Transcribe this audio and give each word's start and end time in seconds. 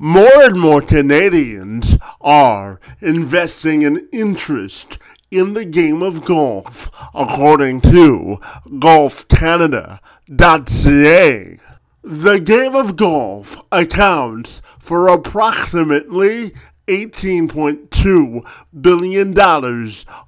More 0.00 0.44
and 0.44 0.60
more 0.60 0.80
Canadians 0.80 1.96
are 2.20 2.78
investing 3.00 3.84
an 3.84 4.08
interest 4.12 4.96
in 5.28 5.54
the 5.54 5.64
game 5.64 6.02
of 6.02 6.24
golf, 6.24 6.88
according 7.12 7.80
to 7.80 8.38
golfcanada.ca. 8.68 11.58
The 12.04 12.38
game 12.38 12.76
of 12.76 12.94
golf 12.94 13.60
accounts 13.72 14.62
for 14.78 15.08
approximately 15.08 16.54
$18.2 16.86 18.48
billion 18.80 19.36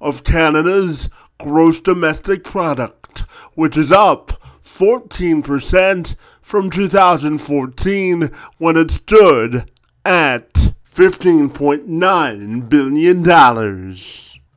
of 0.01 0.23
Canada's 0.25 1.07
gross 1.39 1.79
domestic 1.79 2.43
product, 2.43 3.19
which 3.53 3.77
is 3.77 3.89
up 3.89 4.33
14% 4.65 6.15
from 6.51 6.69
2014 6.69 8.29
when 8.57 8.75
it 8.75 8.91
stood 8.91 9.71
at 10.03 10.53
$15.9 10.53 12.67
billion. 12.67 13.95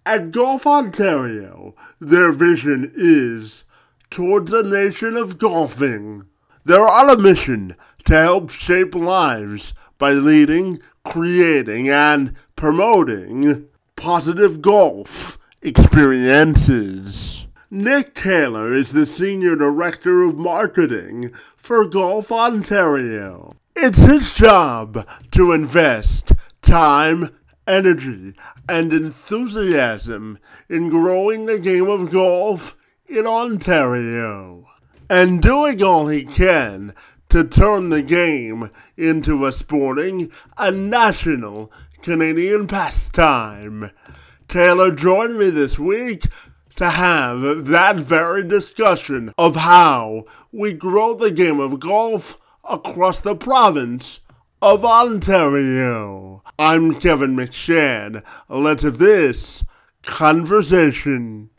At 0.05 0.33
Golf 0.33 0.67
Ontario, 0.67 1.77
their 2.01 2.33
vision 2.33 2.93
is 2.97 3.63
towards 4.11 4.53
a 4.53 4.65
nation 4.65 5.17
of 5.17 5.39
golfing. 5.39 6.25
They're 6.65 6.89
on 6.89 7.11
a 7.11 7.17
mission 7.17 7.77
to 8.07 8.15
help 8.15 8.51
shape 8.51 8.97
lives 8.97 9.73
by 9.97 10.15
leading, 10.15 10.83
creating, 11.05 11.89
and 11.89 12.35
promoting 12.57 13.69
positive 13.95 14.61
golf 14.61 15.39
experiences. 15.63 17.44
Nick 17.75 18.15
Taylor 18.15 18.73
is 18.73 18.93
the 18.93 19.05
Senior 19.05 19.57
Director 19.57 20.23
of 20.23 20.39
Marketing 20.39 21.33
for 21.57 21.89
Golf 21.89 22.31
Ontario. 22.31 23.57
It's 23.75 23.99
his 23.99 24.33
job 24.33 25.05
to 25.33 25.51
invest 25.51 26.35
time, 26.63 27.35
energy, 27.67 28.35
and 28.69 28.93
enthusiasm 28.93 30.39
in 30.69 30.89
growing 30.89 31.47
the 31.47 31.59
game 31.59 31.89
of 31.89 32.13
golf 32.13 32.77
in 33.09 33.27
Ontario 33.27 34.69
and 35.11 35.43
doing 35.43 35.83
all 35.83 36.07
he 36.07 36.25
can 36.25 36.95
to 37.31 37.43
turn 37.43 37.89
the 37.89 38.03
game 38.03 38.71
into 38.97 39.45
a 39.45 39.51
sporting 39.51 40.31
and 40.57 40.91
national 40.91 41.73
Canadian 42.03 42.69
pastime. 42.69 43.91
Taylor 44.47 44.95
joined 44.95 45.37
me 45.37 45.51
this 45.51 45.77
week 45.77 46.27
to 46.77 46.91
have 46.91 47.67
that 47.67 48.01
very 48.01 48.43
discussion 48.43 49.33
of 49.39 49.57
how 49.57 50.25
we 50.53 50.73
grow 50.73 51.15
the 51.15 51.31
game 51.31 51.61
of 51.61 51.81
golf 51.81 52.39
across 52.69 53.21
the 53.21 53.37
province 53.37 54.21
of 54.61 54.85
Ontario. 54.85 56.43
I'm 56.59 56.99
Kevin 57.01 57.37
McShane. 57.37 58.23
Let's 58.49 58.83
have 58.83 58.99
this 58.99 59.65
conversation. 60.03 61.51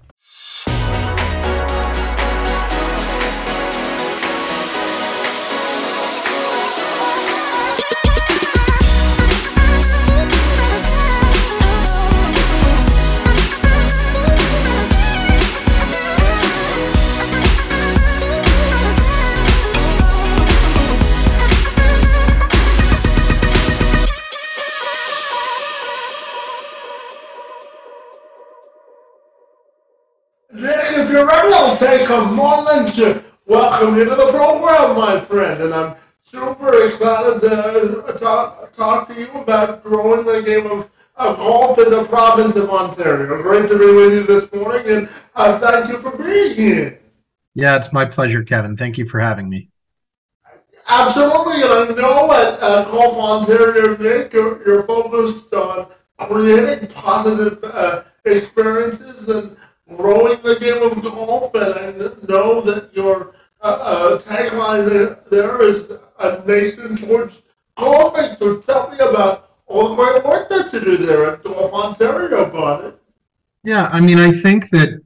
I'll 31.75 31.97
take 31.97 32.09
a 32.09 32.23
moment 32.23 32.95
to 32.95 33.21
welcome 33.47 33.97
you 33.97 34.05
to 34.05 34.11
the 34.11 34.30
program, 34.31 34.95
my 34.95 35.19
friend. 35.19 35.61
And 35.61 35.73
I'm 35.73 35.95
super 36.21 36.86
excited 36.86 37.41
to 37.41 38.15
talk, 38.17 38.71
talk 38.71 39.09
to 39.09 39.19
you 39.19 39.30
about 39.33 39.83
growing 39.83 40.25
the 40.25 40.41
game 40.41 40.67
of 40.67 40.89
uh, 41.17 41.36
golf 41.36 41.77
in 41.77 41.89
the 41.89 42.05
province 42.05 42.55
of 42.55 42.69
Ontario. 42.69 43.41
Great 43.41 43.67
to 43.67 43.77
be 43.77 43.93
with 43.93 44.13
you 44.13 44.23
this 44.23 44.49
morning, 44.53 44.87
and 44.87 45.09
uh, 45.36 45.59
thank 45.59 45.89
you 45.89 45.97
for 45.97 46.17
being 46.17 46.55
here. 46.55 47.02
Yeah, 47.55 47.75
it's 47.75 47.92
my 47.92 48.05
pleasure, 48.05 48.42
Kevin. 48.42 48.77
Thank 48.77 48.97
you 48.97 49.05
for 49.09 49.19
having 49.19 49.49
me. 49.49 49.69
Absolutely, 50.87 51.61
and 51.61 51.73
I 51.73 51.93
know 51.93 52.31
at 52.31 52.57
uh, 52.61 52.86
Golf 52.86 53.17
Ontario, 53.17 53.97
Nick, 53.97 54.31
you're, 54.31 54.65
you're, 54.65 54.83
focused 54.83 55.53
on 55.53 55.87
creating 56.19 56.87
positive 56.87 57.61
uh, 57.65 58.03
experiences 58.23 59.27
and 59.27 59.57
growing 59.88 60.42
the 60.42 60.58
game 60.60 60.82
of 60.82 61.04
golf, 61.04 61.54
and 61.56 62.28
know 62.28 62.62
that 62.62 62.90
your 62.94 63.36
uh, 63.62 63.78
uh, 63.82 64.18
tagline 64.20 65.30
there 65.30 65.62
is 65.62 65.92
a 66.20 66.46
nation 66.46 66.96
towards 66.96 67.44
golfing. 67.76 68.36
So 68.38 68.58
tell 68.58 68.90
me 68.90 68.98
about 69.00 69.52
all 69.68 69.90
the 69.90 69.96
great 69.96 70.26
work 70.26 70.50
that 70.50 70.72
you 70.73 70.80
do 70.80 70.98
there 70.98 71.34
at 71.34 71.44
Golf 71.44 71.73
Ontario 71.73 72.88
it. 72.88 73.00
Yeah, 73.64 73.88
I 73.92 74.00
mean, 74.00 74.20
I 74.20 74.32
think 74.32 74.70
that 74.70 75.02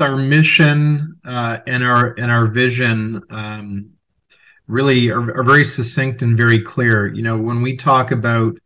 our 0.00 0.16
mission 0.16 1.16
uh, 1.26 1.58
and 1.66 1.82
our 1.84 2.14
and 2.18 2.30
our 2.30 2.46
vision 2.46 3.22
um, 3.30 3.90
really 4.66 5.10
are, 5.10 5.36
are, 5.38 5.42
very 5.42 5.64
succinct 5.64 6.22
and 6.22 6.36
very 6.36 6.62
clear. 6.62 7.12
You 7.12 7.22
know, 7.22 7.36
when 7.36 7.62
we 7.62 7.76
talk 7.76 8.10
about 8.10 8.58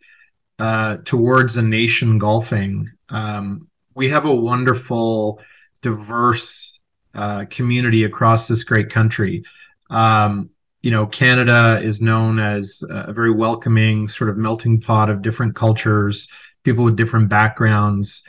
uh, 0.58 0.98
towards 1.04 1.56
a 1.56 1.62
nation 1.62 2.18
golfing, 2.18 2.90
um, 3.08 3.68
we 3.94 4.10
have 4.10 4.26
a 4.26 4.34
wonderful 4.34 5.40
diverse 5.82 6.80
uh, 7.14 7.44
community 7.50 8.04
across 8.04 8.48
this 8.48 8.64
great 8.64 8.88
country. 8.88 9.44
Um, 9.90 10.50
you 10.80 10.90
know, 10.90 11.06
Canada 11.06 11.80
is 11.82 12.00
known 12.00 12.40
as 12.40 12.82
a 12.88 13.12
very 13.12 13.32
welcoming 13.32 14.08
sort 14.08 14.30
of 14.30 14.36
melting 14.36 14.80
pot 14.80 15.10
of 15.10 15.22
different 15.22 15.54
cultures, 15.54 16.28
people 16.64 16.84
with 16.84 16.96
different 16.96 17.28
backgrounds, 17.28 18.22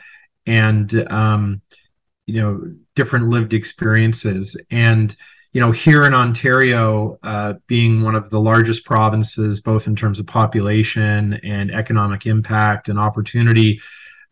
and 0.46 0.94
um, 1.10 1.62
you 2.26 2.40
know, 2.40 2.74
different 2.94 3.28
lived 3.28 3.54
experiences. 3.54 4.60
And 4.70 5.16
you 5.52 5.60
know, 5.60 5.70
here 5.70 6.04
in 6.04 6.14
Ontario, 6.14 7.16
uh, 7.22 7.54
being 7.68 8.02
one 8.02 8.16
of 8.16 8.28
the 8.30 8.40
largest 8.40 8.84
provinces, 8.84 9.60
both 9.60 9.86
in 9.86 9.94
terms 9.94 10.18
of 10.18 10.26
population 10.26 11.34
and 11.44 11.70
economic 11.70 12.26
impact 12.26 12.88
and 12.88 12.98
opportunity, 12.98 13.80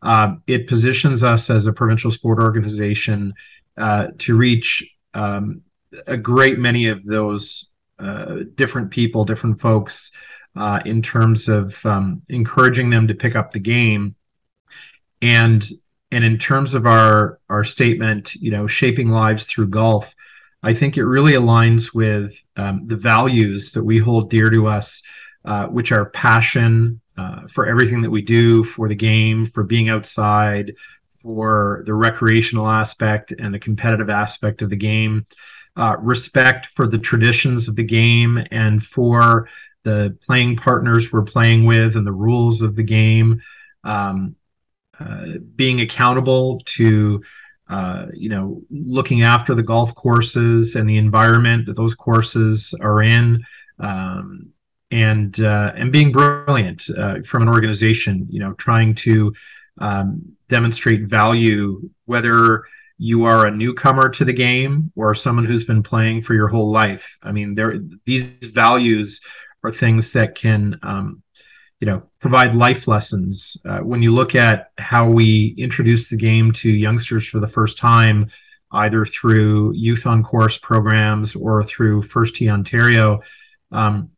uh, 0.03 0.35
it 0.47 0.67
positions 0.67 1.23
us 1.23 1.49
as 1.49 1.67
a 1.67 1.73
provincial 1.73 2.11
sport 2.11 2.39
organization 2.41 3.35
uh, 3.77 4.09
to 4.19 4.37
reach 4.37 4.85
um, 5.15 5.63
a 6.07 6.17
great 6.17 6.59
many 6.59 6.87
of 6.87 7.05
those 7.05 7.71
uh, 7.99 8.41
different 8.57 8.91
people, 8.91 9.25
different 9.25 9.61
folks, 9.61 10.11
uh, 10.57 10.81
in 10.85 11.03
terms 11.03 11.49
of 11.49 11.75
um, 11.85 12.23
encouraging 12.29 12.91
them 12.91 13.07
to 13.09 13.15
pick 13.15 13.37
up 13.37 13.53
the 13.53 13.61
game, 13.61 14.15
and 15.21 15.69
and 16.11 16.25
in 16.25 16.37
terms 16.37 16.75
of 16.75 16.87
our 16.87 17.39
our 17.49 17.65
statement, 17.65 18.35
you 18.35 18.51
know, 18.51 18.67
shaping 18.67 19.09
lives 19.09 19.45
through 19.45 19.69
golf. 19.69 20.13
I 20.65 20.75
think 20.75 20.97
it 20.97 21.05
really 21.05 21.33
aligns 21.33 21.93
with 21.93 22.33
um, 22.57 22.87
the 22.87 22.97
values 22.97 23.73
that 23.73 23.83
we 23.83 23.99
hold 23.99 24.31
dear 24.31 24.49
to 24.51 24.69
us, 24.69 25.03
uh, 25.45 25.67
which 25.67 25.91
are 25.91 26.07
passion, 26.11 27.01
uh, 27.17 27.47
for 27.53 27.67
everything 27.67 28.03
that 28.03 28.11
we 28.11 28.23
do, 28.23 28.65
for 28.65 28.89
the 28.89 28.95
game, 28.95 29.47
for 29.47 29.63
being 29.63 29.89
outside, 29.89 30.73
for 31.23 31.83
the 31.87 31.95
recreational 31.95 32.69
aspect 32.69 33.33
and 33.39 33.55
the 33.55 33.59
competitive 33.59 34.11
aspect 34.11 34.63
of 34.63 34.71
the 34.71 34.77
game, 34.77 35.27
uh, 35.77 35.97
respect 36.01 36.69
for 36.75 36.87
the 36.87 36.99
traditions 36.99 37.69
of 37.69 37.77
the 37.77 37.85
game 37.85 38.45
and 38.51 38.83
for 38.83 39.49
the 39.85 40.17
playing 40.27 40.57
partners 40.57 41.13
we're 41.13 41.23
playing 41.23 41.65
with 41.65 41.97
and 41.97 42.07
the 42.07 42.13
rules 42.13 42.61
of 42.61 42.75
the 42.77 42.83
game, 42.83 43.41
um, 43.85 44.37
uh, 44.99 45.25
being 45.57 45.81
accountable 45.81 46.61
to. 46.67 47.23
Uh, 47.71 48.09
you 48.13 48.29
know, 48.29 48.61
looking 48.69 49.23
after 49.23 49.55
the 49.55 49.63
golf 49.63 49.95
courses 49.95 50.75
and 50.75 50.87
the 50.87 50.99
environment 50.99 51.65
that 51.65 51.75
those 51.75 51.95
courses 51.95 52.75
are 52.83 53.03
in, 53.03 53.43
um, 53.79 54.53
and 54.93 55.41
uh, 55.41 55.73
and 55.75 55.91
being 55.91 56.13
brilliant 56.13 56.85
uh, 56.97 57.17
from 57.27 57.43
an 57.43 57.49
organization. 57.49 58.27
You 58.31 58.41
know, 58.41 58.53
trying 58.53 58.95
to 58.97 59.35
um, 59.79 60.37
demonstrate 60.49 61.07
value, 61.09 61.91
whether 62.05 62.65
you 62.99 63.25
are 63.25 63.47
a 63.47 63.51
newcomer 63.51 64.09
to 64.11 64.25
the 64.25 64.33
game 64.33 64.93
or 64.95 65.15
someone 65.15 65.47
who's 65.47 65.65
been 65.65 65.83
playing 65.83 66.23
for 66.23 66.35
your 66.35 66.47
whole 66.47 66.71
life. 66.71 67.19
I 67.23 67.33
mean, 67.33 67.57
there 67.57 67.81
these 68.07 68.25
values 68.25 69.21
are 69.65 69.73
things 69.73 70.13
that 70.13 70.37
can. 70.37 70.79
Um, 70.83 71.23
you 71.81 71.87
know, 71.87 72.01
provide 72.21 72.55
life 72.55 72.87
lessons. 72.87 73.57
Uh, 73.69 73.79
when 73.81 74.01
you 74.01 74.15
look 74.15 74.37
at 74.37 74.71
how 74.79 75.09
we 75.11 75.53
introduce 75.59 76.09
the 76.09 76.17
game 76.17 76.53
to 76.53 76.71
youngsters 76.71 77.27
for 77.27 77.41
the 77.41 77.49
first 77.49 77.77
time, 77.77 78.31
either 78.71 79.05
through 79.05 79.73
youth 79.73 80.07
on 80.07 80.23
course 80.23 80.57
programs 80.59 81.35
or 81.35 81.65
through 81.65 82.03
First 82.03 82.37
Tee 82.37 82.49
Ontario, 82.49 83.21
um, 83.73 84.12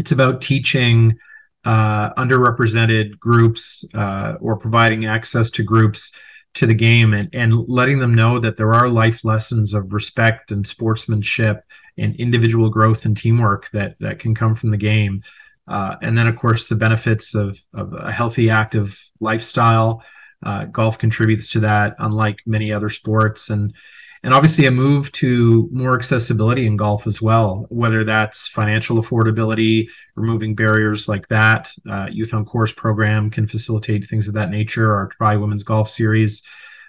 it's 0.00 0.12
about 0.12 0.40
teaching 0.40 1.18
uh, 1.66 2.14
underrepresented 2.14 3.18
groups 3.18 3.84
uh, 3.92 4.34
or 4.40 4.56
providing 4.56 5.04
access 5.04 5.50
to 5.50 5.62
groups 5.62 6.10
to 6.54 6.66
the 6.66 6.74
game 6.74 7.12
and, 7.12 7.28
and 7.34 7.68
letting 7.68 7.98
them 7.98 8.14
know 8.14 8.40
that 8.40 8.56
there 8.56 8.74
are 8.74 8.88
life 8.88 9.24
lessons 9.24 9.74
of 9.74 9.92
respect 9.92 10.50
and 10.50 10.66
sportsmanship 10.66 11.62
and 11.98 12.16
individual 12.16 12.70
growth 12.70 13.04
and 13.04 13.14
teamwork 13.14 13.68
that 13.72 13.94
that 14.00 14.18
can 14.18 14.34
come 14.34 14.54
from 14.56 14.70
the 14.70 14.78
game. 14.78 15.22
Uh, 15.68 15.96
and 16.00 16.16
then, 16.16 16.26
of 16.26 16.36
course, 16.36 16.66
the 16.66 16.74
benefits 16.74 17.34
of, 17.34 17.58
of 17.74 17.92
a 17.92 18.10
healthy, 18.10 18.48
active 18.48 18.98
lifestyle. 19.20 20.02
Uh, 20.42 20.64
golf 20.64 20.96
contributes 20.98 21.50
to 21.50 21.60
that, 21.60 21.94
unlike 21.98 22.38
many 22.46 22.72
other 22.72 22.88
sports. 22.88 23.50
And 23.50 23.74
and 24.22 24.34
obviously 24.34 24.66
a 24.66 24.70
move 24.70 25.10
to 25.12 25.68
more 25.72 25.96
accessibility 25.96 26.66
in 26.66 26.76
golf 26.76 27.06
as 27.06 27.22
well, 27.22 27.66
whether 27.70 28.04
that's 28.04 28.48
financial 28.48 29.02
affordability, 29.02 29.88
removing 30.14 30.54
barriers 30.54 31.08
like 31.08 31.26
that. 31.28 31.70
Uh, 31.90 32.06
Youth 32.10 32.34
on 32.34 32.44
Course 32.44 32.72
program 32.72 33.30
can 33.30 33.46
facilitate 33.46 34.08
things 34.08 34.28
of 34.28 34.34
that 34.34 34.50
nature, 34.50 34.94
our 34.94 35.08
Try 35.08 35.36
Women's 35.36 35.62
Golf 35.62 35.88
Series, 35.88 36.42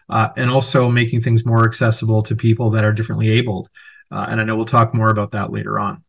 uh, 0.10 0.30
and 0.36 0.50
also 0.50 0.90
making 0.90 1.22
things 1.22 1.46
more 1.46 1.66
accessible 1.66 2.22
to 2.24 2.36
people 2.36 2.70
that 2.72 2.84
are 2.84 2.92
differently 2.92 3.30
abled. 3.30 3.70
Uh, 4.12 4.26
and 4.30 4.42
I 4.42 4.44
know 4.44 4.58
we'll 4.58 4.66
talk 4.66 4.94
more 4.94 5.10
about 5.10 5.32
that 5.32 5.52
later 5.52 5.80
on. 5.80 6.04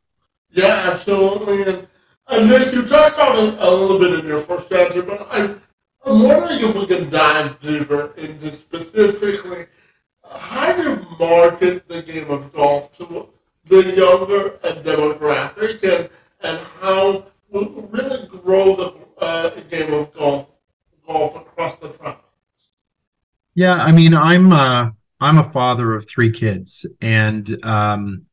Yeah, 0.50 0.88
absolutely. 0.90 1.62
And, 1.62 1.88
and 2.26 2.48
Nick, 2.48 2.72
you 2.72 2.84
touched 2.84 3.18
on 3.20 3.36
it 3.36 3.58
a 3.60 3.70
little 3.70 3.98
bit 4.00 4.18
in 4.18 4.26
your 4.26 4.38
first 4.38 4.72
answer, 4.72 5.02
but 5.02 5.28
I, 5.30 5.54
I'm 6.04 6.22
wondering 6.25 6.68
if 6.68 6.75
we 6.75 6.86
can 6.86 7.08
dive 7.08 7.60
deeper 7.60 8.12
into 8.16 8.50
specifically 8.50 9.66
how 10.37 10.76
do 10.76 10.82
you 10.82 11.06
market 11.19 11.88
the 11.88 12.02
game 12.02 12.31
of 12.31 12.52
golf 12.52 12.93
to 12.99 13.29
the 13.64 13.94
younger 13.96 14.58
demographic 14.82 15.82
and, 15.84 16.11
and 16.43 16.58
how 16.81 17.26
we 17.50 17.69
really 17.90 18.26
grow 18.26 18.76
the 18.76 19.23
uh, 19.23 19.50
game 19.69 19.93
of 19.93 20.12
golf 20.14 20.50
golf 21.06 21.37
across 21.37 21.76
the 21.76 21.88
province? 21.88 22.23
Yeah, 23.55 23.75
I 23.75 23.93
mean, 23.93 24.14
I'm 24.14 24.52
uh, 24.52 24.90
I'm 25.20 25.38
a 25.38 25.44
father 25.44 25.94
of 25.94 26.08
three 26.08 26.32
kids, 26.32 26.87
and 27.00 27.64
um, 27.64 28.26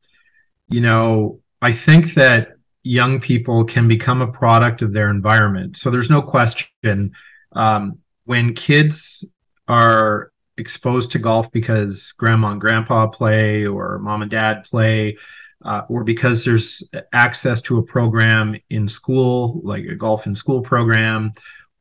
you 0.68 0.80
know, 0.80 1.40
I 1.60 1.72
think 1.72 2.14
that 2.14 2.54
young 2.82 3.20
people 3.20 3.64
can 3.64 3.86
become 3.86 4.22
a 4.22 4.26
product 4.26 4.82
of 4.82 4.92
their 4.92 5.10
environment. 5.10 5.76
So 5.76 5.90
there's 5.90 6.08
no 6.08 6.22
question 6.22 7.12
um, 7.52 7.98
when 8.24 8.54
kids 8.54 9.24
are 9.68 10.29
exposed 10.60 11.10
to 11.12 11.18
golf 11.18 11.50
because 11.50 12.12
grandma 12.12 12.50
and 12.50 12.60
grandpa 12.60 13.06
play 13.06 13.66
or 13.66 13.98
mom 13.98 14.22
and 14.22 14.30
dad 14.30 14.64
play 14.64 15.16
uh, 15.64 15.82
or 15.88 16.04
because 16.04 16.44
there's 16.44 16.84
access 17.12 17.60
to 17.60 17.78
a 17.78 17.82
program 17.82 18.56
in 18.70 18.88
school 18.88 19.60
like 19.64 19.84
a 19.84 19.94
golf 19.94 20.26
in 20.26 20.34
school 20.34 20.60
program 20.60 21.32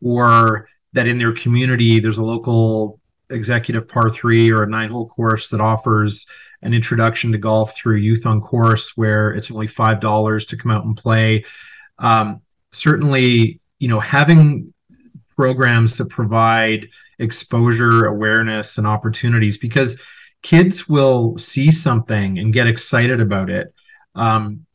or 0.01 0.67
that 0.93 1.07
in 1.07 1.17
their 1.17 1.33
community 1.33 1.99
there's 1.99 2.17
a 2.17 2.23
local 2.23 2.99
executive 3.29 3.87
par 3.87 4.09
three 4.09 4.51
or 4.51 4.63
a 4.63 4.67
nine 4.67 4.89
hole 4.89 5.07
course 5.09 5.49
that 5.49 5.61
offers 5.61 6.25
an 6.61 6.73
introduction 6.73 7.31
to 7.31 7.37
golf 7.37 7.75
through 7.75 7.95
youth 7.95 8.25
on 8.25 8.41
course 8.41 8.97
where 8.97 9.31
it's 9.31 9.51
only 9.51 9.67
five 9.67 9.99
dollars 9.99 10.45
to 10.45 10.57
come 10.57 10.71
out 10.71 10.85
and 10.85 10.97
play. 10.97 11.43
Um, 11.99 12.41
certainly 12.71 13.59
you 13.79 13.87
know 13.87 13.99
having 13.99 14.73
programs 15.35 15.97
that 15.97 16.09
provide 16.09 16.89
exposure, 17.19 18.05
awareness, 18.05 18.77
and 18.77 18.87
opportunities 18.87 19.57
because 19.57 20.01
kids 20.41 20.87
will 20.87 21.37
see 21.37 21.69
something 21.69 22.39
and 22.39 22.53
get 22.53 22.67
excited 22.67 23.19
about 23.19 23.49
it 23.49 23.73
um, 24.15 24.65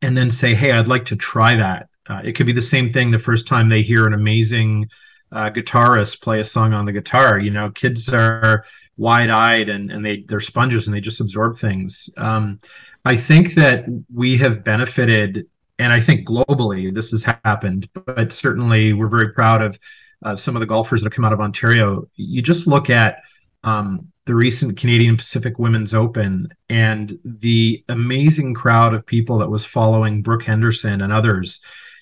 and 0.00 0.16
then 0.16 0.30
say, 0.30 0.54
Hey, 0.54 0.72
I'd 0.72 0.88
like 0.88 1.06
to 1.06 1.16
try 1.16 1.56
that. 1.56 1.88
Uh, 2.08 2.20
it 2.24 2.32
could 2.32 2.46
be 2.46 2.52
the 2.52 2.62
same 2.62 2.92
thing 2.92 3.10
the 3.10 3.18
first 3.18 3.46
time 3.46 3.68
they 3.68 3.82
hear 3.82 4.06
an 4.06 4.14
amazing 4.14 4.88
uh, 5.30 5.50
guitarist 5.50 6.20
play 6.20 6.40
a 6.40 6.44
song 6.44 6.72
on 6.72 6.84
the 6.84 6.92
guitar. 6.92 7.38
You 7.38 7.50
know, 7.50 7.70
kids 7.70 8.08
are 8.08 8.64
wide 8.96 9.30
eyed 9.30 9.68
and, 9.68 9.90
and 9.90 10.04
they, 10.04 10.24
they're 10.28 10.40
sponges 10.40 10.86
and 10.86 10.94
they 10.94 11.00
just 11.00 11.20
absorb 11.20 11.58
things. 11.58 12.10
Um, 12.16 12.60
I 13.04 13.16
think 13.16 13.54
that 13.54 13.84
we 14.12 14.36
have 14.38 14.62
benefited, 14.62 15.46
and 15.78 15.92
I 15.92 16.00
think 16.00 16.28
globally 16.28 16.94
this 16.94 17.10
has 17.10 17.22
happened, 17.22 17.88
but 17.94 18.32
certainly 18.32 18.92
we're 18.92 19.08
very 19.08 19.32
proud 19.32 19.62
of 19.62 19.78
uh, 20.22 20.36
some 20.36 20.56
of 20.56 20.60
the 20.60 20.66
golfers 20.66 21.02
that 21.02 21.06
have 21.06 21.16
come 21.16 21.24
out 21.24 21.32
of 21.32 21.40
Ontario. 21.40 22.08
You 22.16 22.42
just 22.42 22.66
look 22.66 22.90
at 22.90 23.22
um, 23.64 24.12
the 24.26 24.34
recent 24.34 24.76
Canadian 24.76 25.16
Pacific 25.16 25.58
Women's 25.58 25.94
Open 25.94 26.48
and 26.68 27.18
the 27.24 27.84
amazing 27.88 28.54
crowd 28.54 28.94
of 28.94 29.06
people 29.06 29.38
that 29.38 29.50
was 29.50 29.64
following 29.64 30.22
Brooke 30.22 30.44
Henderson 30.44 31.00
and 31.00 31.12
others. 31.12 31.60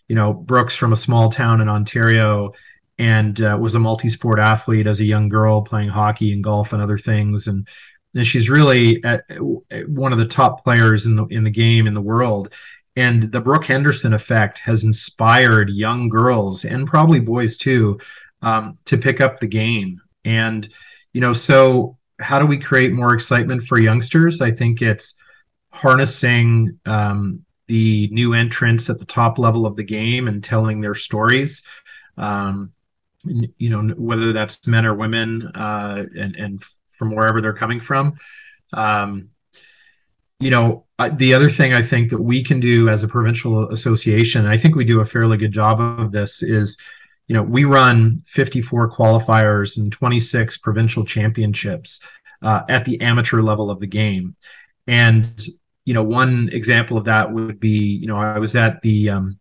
You 0.09 0.17
know, 0.17 0.33
Brooks 0.33 0.75
from 0.75 0.93
a 0.93 0.97
small 0.97 1.31
town 1.31 1.61
in 1.61 1.69
Ontario 1.69 2.53
and 2.99 3.41
uh, 3.41 3.57
was 3.59 3.75
a 3.75 3.79
multi-sport 3.79 4.39
athlete 4.39 4.87
as 4.87 5.01
a 5.01 5.05
young 5.05 5.31
girl 5.31 5.63
playing 5.63 5.89
hockey 5.89 6.33
and 6.33 6.45
golf 6.45 6.73
and 6.73 6.83
other 6.83 6.99
things 6.99 7.47
and 7.47 7.67
and 8.15 8.27
she's 8.27 8.51
really 8.51 9.03
at, 9.05 9.25
at 9.71 9.89
one 9.89 10.13
of 10.13 10.19
the 10.19 10.27
top 10.27 10.65
players 10.65 11.07
in 11.07 11.17
the 11.17 11.25
in 11.27 11.45
the 11.45 11.51
game 11.51 11.87
in 11.87 11.95
the 11.95 12.01
world 12.01 12.53
and 12.97 13.31
the 13.31 13.41
Brooke 13.41 13.67
Henderson 13.67 14.13
effect 14.13 14.59
has 14.61 14.85
inspired 14.85 15.71
young 15.71 16.09
girls 16.09 16.65
and 16.65 16.87
probably 16.87 17.21
boys 17.21 17.57
too 17.57 17.99
um, 18.43 18.79
to 18.87 18.99
pick 18.99 19.21
up 19.21 19.39
the 19.39 19.47
game. 19.47 20.01
And, 20.25 20.69
you 21.13 21.21
know, 21.21 21.33
so 21.33 21.97
how 22.19 22.39
do 22.39 22.47
we 22.47 22.59
create 22.59 22.93
more 22.93 23.15
excitement 23.15 23.65
for 23.65 23.81
youngsters? 23.81 24.41
I 24.41 24.51
think 24.51 24.83
it's 24.83 25.15
harnessing 25.73 26.79
um, 26.85 27.45
the 27.69 28.09
new 28.09 28.35
entrants 28.35 28.91
at 28.91 28.99
the 28.99 29.05
top 29.05 29.39
level 29.39 29.67
of 29.67 29.77
the 29.77 29.85
game 29.85 30.29
and 30.29 30.43
telling 30.43 30.81
their 30.81 30.95
stories. 30.95 31.63
Um, 32.17 32.73
you 33.25 33.71
know, 33.71 33.95
whether 33.97 34.33
that's 34.33 34.67
men 34.67 34.87
or 34.87 34.95
women, 34.95 35.47
uh, 35.49 36.05
and 36.19 36.37
and 36.37 36.65
from 36.99 37.15
wherever 37.15 37.41
they're 37.41 37.53
coming 37.53 37.81
from. 37.81 38.19
Um, 38.73 39.29
you 40.39 40.51
know, 40.51 40.87
the 41.09 41.33
other 41.33 41.51
thing 41.51 41.73
I 41.73 41.83
think 41.83 42.11
that 42.11 42.21
we 42.21 42.43
can 42.43 42.61
do 42.61 42.89
as 42.89 43.03
a 43.03 43.09
provincial 43.09 43.71
association, 43.71 44.45
and 44.45 44.55
I 44.55 44.59
think 44.59 44.75
we 44.75 44.85
do 44.85 45.01
a 45.01 45.07
fairly 45.07 45.37
good 45.37 45.53
job 45.53 45.81
of 45.81 46.13
this, 46.13 46.43
is 46.43 46.77
you 47.27 47.35
know 47.35 47.43
we 47.43 47.65
run 47.65 48.23
54 48.27 48.91
qualifiers 48.91 49.77
and 49.77 49.91
26 49.93 50.59
provincial 50.59 51.05
championships 51.05 52.01
uh, 52.43 52.63
at 52.69 52.85
the 52.85 53.01
amateur 53.01 53.41
level 53.41 53.71
of 53.71 53.81
the 53.81 53.87
game, 53.87 54.37
and 54.87 55.25
you 55.85 55.95
know 55.95 56.03
one 56.03 56.51
example 56.53 56.97
of 56.97 57.05
that 57.05 57.33
would 57.33 57.61
be 57.61 57.79
you 57.79 58.07
know 58.07 58.17
I 58.17 58.39
was 58.39 58.55
at 58.55 58.83
the 58.83 59.11
um, 59.11 59.39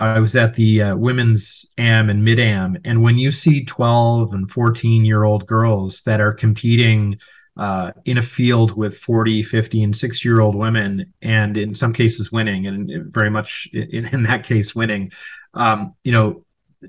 I 0.00 0.18
was 0.18 0.34
at 0.34 0.54
the 0.54 0.82
uh, 0.82 0.96
women's 0.96 1.66
am 1.76 2.10
and 2.10 2.24
mid 2.24 2.40
am, 2.40 2.78
and 2.84 3.02
when 3.02 3.18
you 3.18 3.30
see 3.30 3.64
12 3.64 4.32
and 4.32 4.50
14 4.50 5.04
year 5.04 5.24
old 5.24 5.46
girls 5.46 6.02
that 6.02 6.20
are 6.20 6.32
competing 6.32 7.18
uh, 7.60 7.92
in 8.06 8.16
a 8.16 8.22
field 8.22 8.74
with 8.74 8.96
40, 8.96 9.42
50, 9.42 9.82
and 9.82 9.94
60 9.94 10.26
year 10.26 10.40
old 10.40 10.54
women, 10.54 11.12
and 11.20 11.58
in 11.58 11.74
some 11.74 11.92
cases 11.92 12.32
winning, 12.32 12.66
and 12.66 13.12
very 13.12 13.28
much 13.28 13.68
in, 13.72 14.06
in 14.06 14.22
that 14.22 14.44
case 14.44 14.74
winning. 14.74 15.12
Um, 15.52 15.94
you 16.02 16.10
know, 16.10 16.44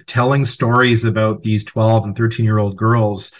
telling 0.08 0.46
stories 0.46 1.04
about 1.04 1.44
these 1.44 1.66
12 1.66 2.06
and 2.06 2.16
13 2.16 2.46
year 2.46 2.58
old 2.58 2.78
girls 2.78 3.34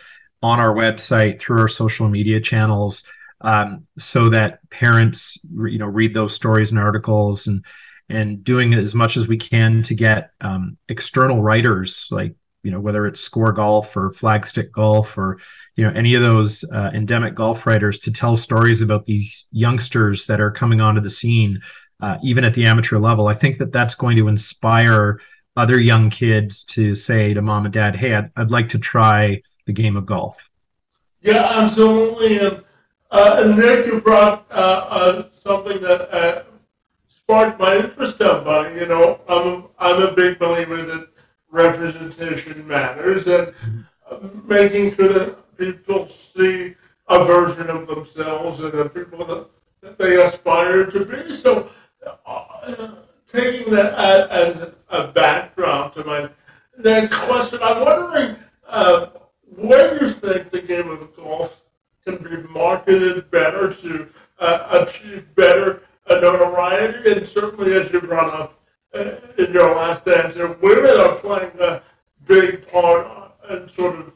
on 0.44 0.60
our 0.60 0.74
website 0.74 1.40
through 1.40 1.62
our 1.62 1.70
social 1.70 2.10
media 2.10 2.42
channels 2.42 3.06
um, 3.40 3.88
so 3.98 4.30
that 4.30 4.60
parents 4.70 5.40
you 5.66 5.78
know 5.78 5.86
read 5.86 6.14
those 6.14 6.34
stories 6.34 6.70
and 6.70 6.80
articles 6.80 7.48
and 7.48 7.64
and 8.10 8.44
doing 8.44 8.74
as 8.74 8.94
much 8.94 9.16
as 9.16 9.30
we 9.30 9.38
can 9.38 9.82
to 9.84 9.96
get 9.96 10.32
um, 10.42 10.78
external 10.90 11.42
writers 11.42 12.10
like 12.12 12.36
you 12.64 12.72
know 12.72 12.80
whether 12.80 13.06
it's 13.06 13.22
score 13.22 13.52
golf 13.52 13.96
or 13.96 14.12
flagstick 14.12 14.72
golf 14.72 15.18
or 15.18 15.38
you 15.76 15.86
know 15.86 15.94
any 15.96 16.14
of 16.14 16.22
those 16.22 16.64
uh, 16.72 16.92
endemic 16.94 17.36
golf 17.36 17.66
writers 17.66 18.00
to 18.00 18.12
tell 18.12 18.38
stories 18.38 18.82
about 18.82 19.06
these 19.06 19.46
youngsters 19.52 20.26
that 20.28 20.40
are 20.40 20.52
coming 20.52 20.82
onto 20.82 21.02
the 21.02 21.10
scene 21.10 21.62
uh, 22.02 22.18
even 22.24 22.44
at 22.44 22.54
the 22.54 22.66
amateur 22.66 22.98
level 22.98 23.28
i 23.28 23.34
think 23.34 23.58
that 23.58 23.72
that's 23.72 23.96
going 23.96 24.18
to 24.18 24.28
inspire 24.28 25.20
other 25.58 25.82
young 25.82 26.10
kids 26.10 26.64
to 26.64 26.96
say 26.96 27.34
to 27.34 27.42
mom 27.42 27.66
and 27.66 27.74
dad 27.74 27.96
hey 27.96 28.14
i'd, 28.14 28.32
I'd 28.36 28.52
like 28.52 28.70
to 28.70 28.80
try 28.80 29.42
the 29.66 29.74
game 29.74 29.96
of 29.96 30.06
golf. 30.06 30.38
Yeah 31.22 31.48
absolutely. 31.56 32.40
And, 32.40 32.64
uh, 33.12 33.44
and 33.44 33.58
nick 33.58 33.86
you 33.86 34.02
brought 34.02 34.46
uh, 34.52 34.88
uh, 34.90 35.30
something 35.30 35.80
that 35.82 36.14
uh, 36.14 36.44
sparked 37.08 37.60
my 37.60 37.78
interest 37.78 38.22
up 38.22 38.46
you 38.76 38.88
know 38.88 39.20
i'm 39.28 39.48
a, 39.48 39.68
I'm 39.80 40.02
a 40.02 40.14
big 40.14 40.40
believer 40.40 40.82
that 40.82 41.11
representation 41.52 42.68
matters 42.68 43.28
and 43.28 43.54
making 44.48 44.94
sure 44.96 45.10
that 45.10 45.58
people 45.58 46.08
see 46.08 46.76
a 47.10 47.26
version 47.26 47.70
of 47.70 47.88
themselves 47.88 48.60
and 48.62 48.72
the 48.72 48.90
people 48.90 49.26
that, 49.26 49.48
that 49.82 50.00
they 50.00 50.22
aspire 50.24 50.86
to 50.86 51.06
be. 51.06 51.34
So, 51.34 51.70
uh, 52.26 52.96
taking 53.28 53.72
that 53.74 53.94
as 54.30 54.72
a 54.90 55.08
backdrop 55.08 55.94
to 55.96 56.04
my 56.04 56.30
next 56.78 57.14
question, 57.14 57.60
I'm 57.62 57.84
wondering 57.84 58.36
uh, 58.68 59.08
where 59.56 60.02
you 60.02 60.10
think 60.10 60.50
the 60.50 60.62
game 60.62 60.90
of 60.90 61.16
golf 61.16 61.62
can 62.06 62.18
be 62.18 62.38
marketed 62.50 63.30
better 63.30 63.72
to 63.72 64.08
uh, 64.40 64.86
achieve 64.86 65.34
better 65.36 65.84
notoriety, 66.10 67.12
and 67.12 67.26
certainly 67.26 67.74
as 67.74 67.92
you 67.92 68.02
brought 68.02 68.34
up 68.34 68.61
in 68.94 69.54
your 69.54 69.76
last 69.76 70.08
answer, 70.08 70.58
women 70.62 71.00
are 71.00 71.16
playing 71.16 71.52
a 71.60 71.82
big 72.28 72.68
part 72.72 73.08
in 73.50 73.68
sort 73.68 74.00
of 74.00 74.14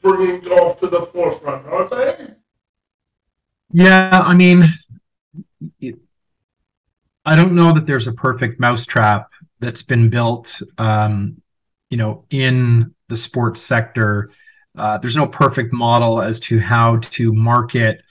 bringing 0.00 0.40
golf 0.40 0.80
to 0.80 0.86
the 0.86 1.00
forefront, 1.00 1.66
aren't 1.66 1.90
they? 1.90 2.26
Yeah, 3.72 4.10
I 4.12 4.34
mean, 4.34 4.64
I 7.24 7.34
don't 7.34 7.54
know 7.54 7.72
that 7.72 7.86
there's 7.86 8.06
a 8.06 8.12
perfect 8.12 8.60
mousetrap 8.60 9.28
that's 9.58 9.82
been 9.82 10.08
built, 10.08 10.62
um, 10.78 11.42
you 11.90 11.96
know, 11.96 12.24
in 12.30 12.94
the 13.08 13.16
sports 13.16 13.60
sector. 13.60 14.30
Uh, 14.78 14.98
there's 14.98 15.16
no 15.16 15.26
perfect 15.26 15.72
model 15.72 16.22
as 16.22 16.38
to 16.40 16.60
how 16.60 16.98
to 16.98 17.32
market, 17.32 18.02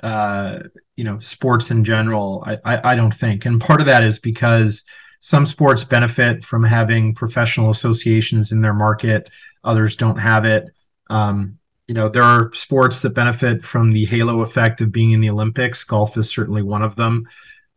uh, 0.00 0.58
you 0.96 1.04
know, 1.04 1.18
sports 1.20 1.70
in 1.70 1.84
general. 1.84 2.44
I, 2.46 2.58
I, 2.64 2.92
I 2.92 2.94
don't 2.94 3.14
think, 3.14 3.46
and 3.46 3.60
part 3.60 3.80
of 3.80 3.86
that 3.86 4.02
is 4.02 4.18
because 4.18 4.84
some 5.20 5.46
sports 5.46 5.84
benefit 5.84 6.44
from 6.44 6.62
having 6.62 7.14
professional 7.14 7.70
associations 7.70 8.52
in 8.52 8.60
their 8.60 8.74
market. 8.74 9.28
Others 9.64 9.96
don't 9.96 10.18
have 10.18 10.44
it. 10.44 10.64
Um, 11.10 11.58
you 11.86 11.94
know, 11.94 12.08
there 12.08 12.22
are 12.22 12.52
sports 12.54 13.00
that 13.02 13.10
benefit 13.10 13.64
from 13.64 13.92
the 13.92 14.04
halo 14.04 14.42
effect 14.42 14.80
of 14.80 14.92
being 14.92 15.12
in 15.12 15.20
the 15.20 15.30
Olympics. 15.30 15.84
Golf 15.84 16.16
is 16.16 16.30
certainly 16.30 16.62
one 16.62 16.82
of 16.82 16.96
them. 16.96 17.26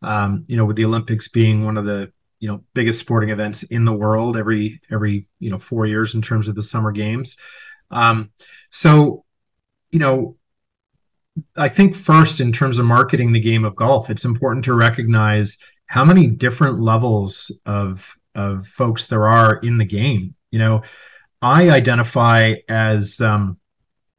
Um, 0.02 0.44
you 0.48 0.56
know, 0.56 0.64
with 0.64 0.76
the 0.76 0.84
Olympics 0.84 1.28
being 1.28 1.64
one 1.64 1.76
of 1.76 1.84
the 1.84 2.12
you 2.38 2.48
know 2.48 2.62
biggest 2.74 2.98
sporting 2.98 3.30
events 3.30 3.62
in 3.62 3.84
the 3.84 3.92
world 3.92 4.36
every 4.36 4.80
every 4.90 5.28
you 5.38 5.48
know 5.48 5.60
four 5.60 5.86
years 5.86 6.14
in 6.14 6.20
terms 6.20 6.48
of 6.48 6.56
the 6.56 6.62
summer 6.62 6.90
games. 6.90 7.36
Um, 7.92 8.30
so, 8.70 9.24
you 9.90 9.98
know, 9.98 10.36
I 11.56 11.68
think 11.68 11.96
first 11.96 12.40
in 12.40 12.52
terms 12.52 12.78
of 12.78 12.84
marketing 12.84 13.32
the 13.32 13.40
game 13.40 13.64
of 13.64 13.76
golf, 13.76 14.10
it's 14.10 14.24
important 14.24 14.64
to 14.64 14.74
recognize 14.74 15.56
how 15.92 16.06
many 16.06 16.26
different 16.26 16.80
levels 16.80 17.52
of 17.66 18.02
of 18.34 18.66
folks 18.68 19.08
there 19.08 19.28
are 19.28 19.56
in 19.56 19.76
the 19.76 19.84
game. 19.84 20.34
You 20.50 20.58
know, 20.58 20.82
I 21.42 21.68
identify 21.68 22.54
as 22.66 23.20
um, 23.20 23.58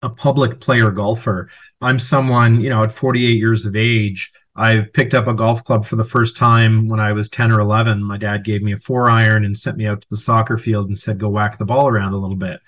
a 0.03 0.09
public 0.09 0.59
player 0.59 0.91
golfer. 0.91 1.49
I'm 1.81 1.97
someone, 1.97 2.61
you 2.61 2.69
know, 2.69 2.83
at 2.83 2.93
48 2.93 3.35
years 3.35 3.65
of 3.65 3.75
age, 3.75 4.31
I've 4.55 4.93
picked 4.93 5.15
up 5.15 5.25
a 5.25 5.33
golf 5.33 5.63
club 5.63 5.87
for 5.87 5.95
the 5.95 6.03
first 6.03 6.37
time 6.37 6.87
when 6.89 6.99
I 6.99 7.11
was 7.11 7.27
10 7.29 7.51
or 7.51 7.59
11. 7.59 8.03
My 8.03 8.19
dad 8.19 8.43
gave 8.43 8.61
me 8.61 8.73
a 8.73 8.77
four 8.77 9.09
iron 9.09 9.43
and 9.43 9.57
sent 9.57 9.77
me 9.77 9.87
out 9.87 9.99
to 10.01 10.07
the 10.11 10.17
soccer 10.17 10.59
field 10.59 10.89
and 10.89 10.99
said, 10.99 11.17
go 11.17 11.29
whack 11.29 11.57
the 11.57 11.65
ball 11.65 11.87
around 11.87 12.13
a 12.13 12.19
little 12.19 12.35
bit. 12.35 12.59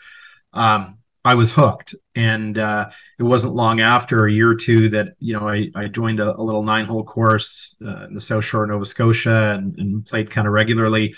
Um, 0.52 0.98
I 1.26 1.34
was 1.34 1.52
hooked. 1.52 1.96
And 2.14 2.58
uh, 2.58 2.90
it 3.18 3.24
wasn't 3.24 3.56
long 3.56 3.82
after 3.82 4.26
a 4.26 4.32
year 4.32 4.52
or 4.52 4.56
two 4.56 4.90
that 4.90 5.16
you 5.20 5.34
know 5.34 5.50
I, 5.50 5.72
I 5.76 5.88
joined 5.88 6.20
a, 6.20 6.36
a 6.38 6.42
little 6.42 6.64
nine 6.64 6.86
hole 6.86 7.04
course 7.04 7.76
uh, 7.86 8.06
in 8.06 8.14
the 8.14 8.22
South 8.22 8.46
Shore 8.46 8.64
of 8.64 8.70
Nova 8.70 8.86
Scotia 8.86 9.56
and, 9.58 9.78
and 9.78 10.06
played 10.06 10.30
kind 10.30 10.48
of 10.48 10.54
regularly. 10.54 11.16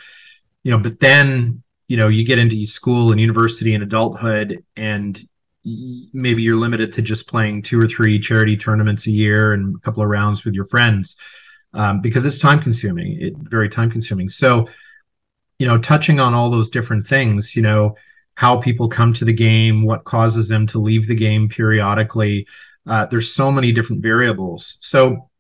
You 0.64 0.72
know, 0.72 0.78
but 0.80 1.00
then 1.02 1.62
you 1.90 1.98
know 1.98 2.08
you 2.08 2.26
get 2.26 2.40
into 2.40 2.66
school 2.66 3.12
and 3.12 3.20
university 3.20 3.74
and 3.76 3.84
adulthood, 3.84 4.64
and 4.78 5.20
maybe 5.66 6.42
you're 6.42 6.56
limited 6.56 6.94
to 6.94 7.02
just 7.02 7.28
playing 7.28 7.62
two 7.62 7.80
or 7.80 7.88
three 7.88 8.18
charity 8.18 8.56
tournaments 8.56 9.06
a 9.08 9.12
year 9.12 9.52
and 9.52 9.76
a 9.76 9.80
couple 9.80 10.02
of 10.02 10.08
rounds 10.08 10.46
with 10.46 10.54
your 10.54 10.68
friends 10.68 11.18
um, 11.74 12.00
because 12.00 12.24
it's 12.24 12.40
time 12.40 12.62
consuming. 12.62 13.22
It 13.22 13.34
very 13.38 13.68
time 13.68 13.92
consuming. 13.92 14.30
So 14.30 14.70
you 15.60 15.68
know, 15.68 15.78
touching 15.78 16.20
on 16.20 16.34
all 16.34 16.50
those 16.50 16.70
different 16.70 17.08
things, 17.08 17.58
you 17.58 17.62
know 17.62 17.98
how 18.38 18.56
people 18.56 18.88
come 18.88 19.16
to 19.16 19.26
the 19.26 19.34
game, 19.34 19.84
what 19.84 20.04
causes 20.04 20.48
them 20.48 20.68
to 20.68 20.78
leave 20.78 21.08
the 21.08 21.16
game 21.16 21.50
periodically. 21.50 22.46
Uh, 22.86 23.04
there's 23.08 23.34
so 23.34 23.52
many 23.52 23.72
different 23.72 24.04
variables. 24.04 24.78
So, 24.80 25.32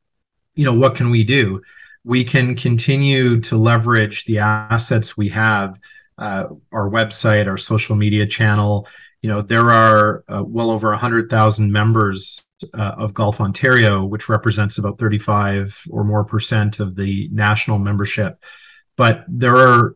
you 0.56 0.66
know, 0.66 0.74
what 0.74 0.96
can 0.96 1.12
we 1.12 1.24
do? 1.24 1.62
We 2.04 2.24
can 2.24 2.56
continue 2.56 3.40
to 3.42 3.56
leverage 3.56 4.26
the 4.26 4.40
assets 4.40 5.16
we 5.16 5.30
have, 5.30 5.78
uh, 6.18 6.46
our 6.72 6.90
website, 6.90 7.46
our 7.46 7.56
social 7.56 7.96
media 7.96 8.26
channel. 8.26 8.88
You 9.22 9.30
know, 9.30 9.42
there 9.44 9.70
are 9.70 10.24
uh, 10.28 10.42
well 10.44 10.72
over 10.72 10.90
100,000 10.90 11.72
members 11.72 12.48
uh, 12.74 12.96
of 12.98 13.14
Golf 13.14 13.40
Ontario, 13.40 14.06
which 14.06 14.28
represents 14.28 14.80
about 14.80 14.98
35 14.98 15.84
or 15.92 16.04
more 16.04 16.24
percent 16.24 16.80
of 16.80 16.96
the 16.96 17.30
national 17.32 17.78
membership. 17.78 18.42
But 18.96 19.24
there 19.28 19.56
are 19.56 19.96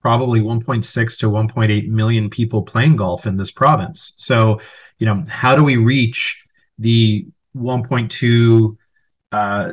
probably 0.00 0.40
1.6 0.40 1.18
to 1.18 1.26
1.8 1.26 1.88
million 1.88 2.30
people 2.30 2.62
playing 2.62 2.96
golf 2.96 3.26
in 3.26 3.36
this 3.36 3.50
province. 3.50 4.14
So, 4.16 4.60
you 4.98 5.06
know, 5.06 5.24
how 5.28 5.54
do 5.54 5.62
we 5.62 5.76
reach 5.76 6.42
the 6.78 7.26
1.2 7.56 8.76
uh, 9.32 9.72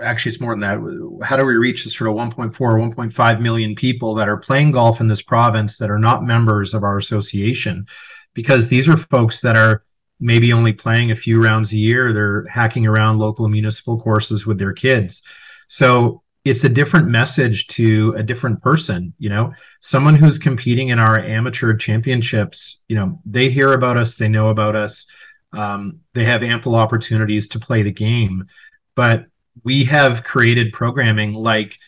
actually 0.00 0.32
it's 0.32 0.40
more 0.40 0.52
than 0.52 0.60
that. 0.60 1.24
How 1.24 1.36
do 1.36 1.44
we 1.44 1.54
reach 1.54 1.84
the 1.84 1.90
sort 1.90 2.10
of 2.10 2.16
1.4 2.16 2.60
or 2.60 2.78
1.5 2.78 3.40
million 3.40 3.74
people 3.74 4.14
that 4.14 4.28
are 4.28 4.36
playing 4.36 4.72
golf 4.72 5.00
in 5.00 5.08
this 5.08 5.22
province 5.22 5.78
that 5.78 5.90
are 5.90 5.98
not 5.98 6.24
members 6.24 6.74
of 6.74 6.84
our 6.84 6.98
association? 6.98 7.86
Because 8.34 8.68
these 8.68 8.88
are 8.88 8.96
folks 8.96 9.40
that 9.40 9.56
are 9.56 9.84
maybe 10.20 10.52
only 10.52 10.72
playing 10.72 11.10
a 11.10 11.16
few 11.16 11.42
rounds 11.42 11.72
a 11.72 11.76
year. 11.76 12.12
They're 12.12 12.46
hacking 12.46 12.86
around 12.86 13.18
local 13.18 13.48
municipal 13.48 14.00
courses 14.00 14.46
with 14.46 14.58
their 14.58 14.72
kids. 14.72 15.22
So 15.68 16.21
it's 16.44 16.64
a 16.64 16.68
different 16.68 17.08
message 17.08 17.68
to 17.68 18.14
a 18.16 18.22
different 18.22 18.60
person 18.62 19.12
you 19.18 19.28
know? 19.28 19.52
Someone 19.80 20.16
who's 20.16 20.38
competing 20.38 20.88
in 20.88 20.98
our 20.98 21.18
amateur 21.18 21.74
championships 21.74 22.82
you 22.88 22.96
know 22.96 23.20
they 23.24 23.50
hear 23.50 23.72
about 23.72 23.96
us 23.96 24.16
they 24.16 24.28
know 24.28 24.48
about 24.48 24.76
us 24.76 25.06
um, 25.52 26.00
they 26.14 26.24
have 26.24 26.42
ample 26.42 26.74
opportunities 26.74 27.48
to 27.48 27.60
play 27.60 27.82
the 27.82 27.92
game. 27.92 28.46
But 28.94 29.26
we 29.64 29.84
have 29.84 30.24
created 30.24 30.72
programming 30.72 31.34
like 31.34 31.78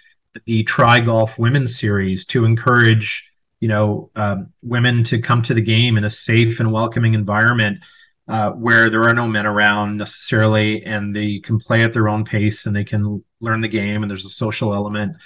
the 0.47 0.65
try 0.65 1.01
golf 1.01 1.39
women's 1.39 1.79
series 1.79 2.27
to 2.27 2.45
encourage 2.45 3.25
you 3.61 3.69
know 3.69 4.11
um, 4.17 4.53
women 4.63 5.05
to 5.05 5.21
come 5.21 5.43
to 5.43 5.55
the 5.55 5.61
game 5.61 5.97
in 5.97 6.05
a 6.05 6.11
safe 6.11 6.61
and 6.61 6.73
welcoming 6.73 7.15
environment 7.15 7.79
uh, 8.27 8.51
where 8.51 8.91
there 8.91 9.05
are 9.05 9.15
no 9.15 9.27
men 9.27 9.47
around 9.47 9.99
necessarily, 9.99 10.85
and 10.85 11.15
they 11.15 11.39
can 11.41 11.59
play 11.59 11.83
at 11.83 11.93
their 11.93 12.09
own 12.09 12.25
pace 12.25 12.67
and 12.67 12.75
they 12.75 12.85
can 12.85 13.23
learn 13.45 13.61
the 13.61 13.69
game, 13.69 14.03
and 14.03 14.11
there's 14.11 14.25
a 14.25 14.31
social 14.31 14.75
element. 14.75 15.17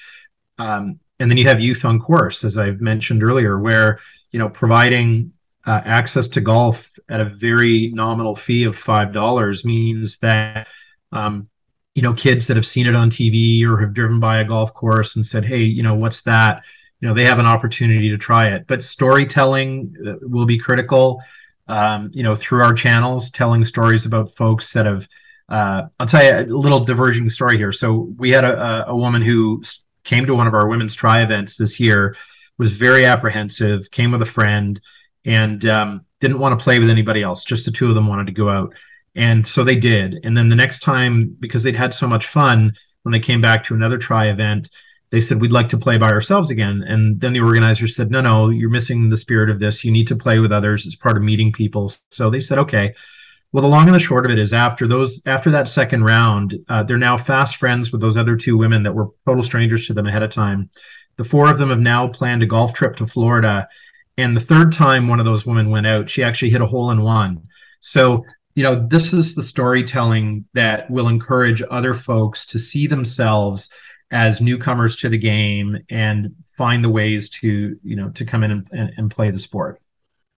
Um, 0.59 1.01
and 1.21 1.31
then 1.31 1.39
you 1.39 1.45
have 1.49 1.61
youth 1.61 1.85
on 1.85 2.01
course, 2.01 2.45
as 2.45 2.59
I've 2.59 2.81
mentioned 2.81 3.23
earlier, 3.23 3.59
where 3.59 4.01
you 4.31 4.39
know 4.39 4.49
providing 4.49 5.33
uh, 5.67 5.81
access 5.85 6.29
to 6.29 6.41
golf 6.41 6.91
at 7.09 7.21
a 7.21 7.25
very 7.25 7.91
nominal 7.93 8.37
fee 8.37 8.65
of 8.65 8.77
five 8.77 9.13
dollars 9.13 9.65
means 9.65 10.19
that 10.19 10.67
um, 11.13 11.49
you 11.95 12.03
know 12.03 12.13
kids 12.13 12.47
that 12.47 12.57
have 12.57 12.67
seen 12.67 12.87
it 12.87 12.97
on 12.97 13.11
TV 13.11 13.65
or 13.65 13.81
have 13.81 13.95
driven 13.95 14.21
by 14.21 14.39
a 14.39 14.45
golf 14.45 14.75
course 14.75 15.17
and 15.17 15.25
said, 15.25 15.45
"Hey, 15.45 15.63
you 15.63 15.83
know 15.83 15.95
what's 15.95 16.23
that?" 16.23 16.63
You 17.01 17.09
know 17.09 17.15
they 17.15 17.25
have 17.25 17.39
an 17.39 17.47
opportunity 17.47 18.11
to 18.11 18.19
try 18.19 18.49
it. 18.49 18.67
But 18.67 18.83
storytelling 18.83 19.95
uh, 20.07 20.15
will 20.23 20.47
be 20.47 20.59
critical 20.59 21.23
um, 21.69 22.11
you 22.15 22.23
know, 22.23 22.35
through 22.35 22.63
our 22.63 22.73
channels, 22.73 23.31
telling 23.31 23.65
stories 23.65 24.07
about 24.07 24.35
folks 24.37 24.73
that 24.73 24.87
have. 24.87 25.09
Uh, 25.49 25.83
I'll 25.99 26.07
tell 26.07 26.25
you 26.25 26.55
a 26.55 26.57
little 26.57 26.85
diverging 26.85 27.31
story 27.31 27.57
here. 27.57 27.73
So 27.73 28.13
we 28.19 28.31
had 28.31 28.45
a, 28.45 28.89
a 28.89 28.97
woman 28.97 29.23
who 29.23 29.63
came 30.05 30.27
to 30.27 30.35
one 30.35 30.47
of 30.47 30.55
our 30.55 30.69
women's 30.69 30.95
try 30.95 31.23
events 31.23 31.57
this 31.57 31.79
year, 31.79 32.17
was 32.59 32.73
very 32.73 33.05
apprehensive, 33.05 33.91
came 33.91 34.11
with 34.11 34.23
a 34.23 34.27
friend, 34.27 34.81
and 35.25 35.65
um, 35.67 36.05
didn't 36.21 36.39
want 36.39 36.59
to 36.59 36.63
play 36.63 36.79
with 36.79 36.91
anybody 36.91 37.23
else. 37.23 37.45
Just 37.45 37.65
the 37.65 37.71
two 37.71 37.89
of 37.89 37.95
them 37.95 38.07
wanted 38.07 38.27
to 38.27 38.33
go 38.33 38.49
out, 38.49 38.75
and 39.15 39.47
so 39.47 39.65
they 39.65 39.77
did. 39.77 40.17
And 40.25 40.37
then 40.37 40.49
the 40.49 40.57
next 40.57 40.81
time, 40.81 41.37
because 41.41 41.63
they'd 41.63 41.77
had 41.77 41.95
so 41.95 42.09
much 42.09 42.27
fun, 42.27 42.75
when 43.03 43.13
they 43.13 43.21
came 43.21 43.41
back 43.41 43.65
to 43.65 43.75
another 43.75 43.99
try 43.99 44.29
event, 44.29 44.69
they 45.11 45.21
said 45.21 45.41
we'd 45.41 45.53
like 45.53 45.69
to 45.71 45.79
play 45.79 45.97
by 45.97 46.11
ourselves 46.11 46.51
again 46.51 46.85
and 46.87 47.21
then 47.21 47.33
the 47.33 47.41
organizer 47.41 47.89
said 47.89 48.11
no 48.11 48.21
no 48.21 48.51
you're 48.51 48.71
missing 48.71 49.09
the 49.09 49.17
spirit 49.17 49.49
of 49.49 49.59
this 49.59 49.85
you 49.85 49.91
need 49.91 50.07
to 50.07 50.17
play 50.17 50.39
with 50.39 50.53
others 50.53 50.87
it's 50.87 50.97
part 50.97 51.17
of 51.17 51.23
meeting 51.23 51.53
people 51.53 51.93
so 52.11 52.29
they 52.29 52.41
said 52.41 52.59
okay 52.59 52.95
well 53.53 53.63
the 53.63 53.69
long 53.69 53.87
and 53.87 53.95
the 53.95 54.01
short 54.01 54.27
of 54.27 54.33
it 54.33 54.39
is 54.39 54.53
after 54.53 54.87
those 54.87 55.23
after 55.27 55.51
that 55.51 55.69
second 55.69 56.05
round 56.05 56.59
uh, 56.69 56.83
they're 56.83 56.99
now 56.99 57.17
fast 57.17 57.57
friends 57.57 57.91
with 57.91 58.01
those 58.01 58.17
other 58.17 58.37
two 58.37 58.57
women 58.57 58.83
that 58.83 58.95
were 58.95 59.09
total 59.27 59.43
strangers 59.43 59.87
to 59.87 59.95
them 59.95 60.07
ahead 60.07 60.23
of 60.23 60.31
time. 60.31 60.71
The 61.17 61.25
four 61.25 61.51
of 61.51 61.59
them 61.59 61.71
have 61.71 61.81
now 61.81 62.09
planned 62.09 62.43
a 62.43 62.47
golf 62.47 62.73
trip 62.73 62.97
to 62.97 63.07
florida. 63.07 63.69
And 64.17 64.37
the 64.37 64.41
third 64.41 64.73
time 64.73 65.09
one 65.09 65.21
of 65.21 65.25
those 65.25 65.47
women 65.47 65.71
went 65.71 65.87
out 65.87 66.11
she 66.11 66.23
actually 66.23 66.51
hit 66.51 66.61
a 66.61 66.67
hole 66.67 66.91
in 66.91 67.03
one. 67.03 67.49
So 67.81 68.25
you 68.55 68.63
know 68.63 68.87
this 68.89 69.13
is 69.13 69.35
the 69.35 69.43
storytelling 69.43 70.45
that 70.55 70.91
will 70.91 71.09
encourage 71.09 71.63
other 71.71 71.95
folks 71.95 72.47
to 72.47 72.59
see 72.59 72.87
themselves 72.87 73.71
as 74.11 74.41
newcomers 74.41 74.97
to 74.97 75.09
the 75.09 75.19
game 75.19 75.79
and 75.91 76.35
find 76.57 76.85
the 76.85 76.91
ways 76.91 77.29
to 77.29 77.79
you 77.83 77.97
know 77.97 78.11
to 78.11 78.25
come 78.25 78.43
in 78.43 78.51
and, 78.51 78.69
and, 78.73 78.93
and 78.97 79.11
play 79.11 79.31
the 79.31 79.39
sport. 79.39 79.81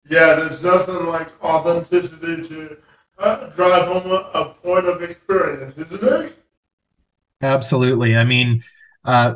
Yeah, 0.09 0.35
there's 0.35 0.63
nothing 0.63 1.05
like 1.05 1.43
authenticity 1.43 2.47
to 2.47 2.77
drive 3.19 3.87
home 3.87 4.11
a, 4.11 4.29
a, 4.33 4.45
point 4.63 4.85
of 4.85 5.01
experience, 5.01 5.77
isn't 5.77 6.03
it? 6.03 6.35
Absolutely. 7.41 8.15
I 8.15 8.23
mean, 8.23 8.63
uh, 9.05 9.35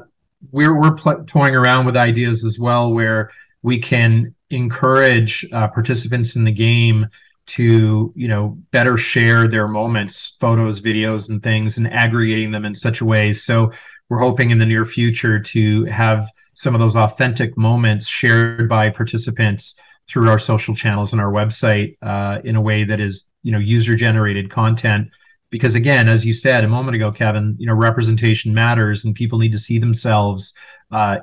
we're 0.52 0.80
we're 0.80 0.96
pl- 0.96 1.24
toying 1.25 1.56
around 1.56 1.86
with 1.86 1.98
ideas 1.98 2.44
as 2.44 2.60
well 2.60 2.94
where 2.94 3.32
we 3.62 3.80
can 3.80 4.36
encourage 4.50 5.46
uh, 5.52 5.68
participants 5.70 6.36
in 6.36 6.44
the 6.44 6.52
game 6.52 7.08
to 7.46 8.13
you 8.16 8.28
know 8.28 8.58
better 8.72 8.98
share 8.98 9.48
their 9.48 9.68
moments 9.68 10.38
photos 10.40 10.80
videos 10.80 11.30
and 11.30 11.44
things 11.44 11.78
and 11.78 11.92
aggregating 11.92 12.52
them 12.52 12.63
in 12.63 12.74
such 12.74 13.02
a 13.02 13.06
way 13.06 13.34
so 13.34 13.72
we're 14.10 14.20
hoping 14.20 14.52
in 14.52 14.60
the 14.60 14.66
near 14.66 14.86
future 14.86 15.40
to 15.40 15.84
have 15.86 16.30
some 16.54 16.74
of 16.74 16.80
those 16.80 16.96
authentic 16.96 17.58
moments 17.58 18.08
shared 18.08 18.70
by 18.70 18.90
participants 18.90 19.75
through 20.08 20.30
our 20.30 20.40
social 20.40 20.75
channels 20.75 21.12
and 21.12 21.22
our 21.22 21.32
website 21.32 21.98
uh, 22.02 22.40
in 22.44 22.56
a 22.56 22.62
way 22.62 22.84
that 22.84 23.00
is 23.00 23.25
you 23.43 23.51
know 23.51 23.59
user 23.59 23.95
generated 23.95 24.50
content. 24.50 25.09
Because 25.50 25.75
again 25.75 26.09
as 26.09 26.25
you 26.25 26.33
said 26.33 26.63
a 26.63 26.67
moment 26.67 26.95
ago 26.95 27.12
kevin 27.12 27.55
you 27.59 27.67
know 27.67 27.75
representation 27.75 28.53
matters 28.53 29.05
and 29.05 29.13
people 29.13 29.38
need 29.38 29.51
to 29.51 29.59
see 29.59 29.77
themselves 29.77 30.53
uh, 30.91 31.17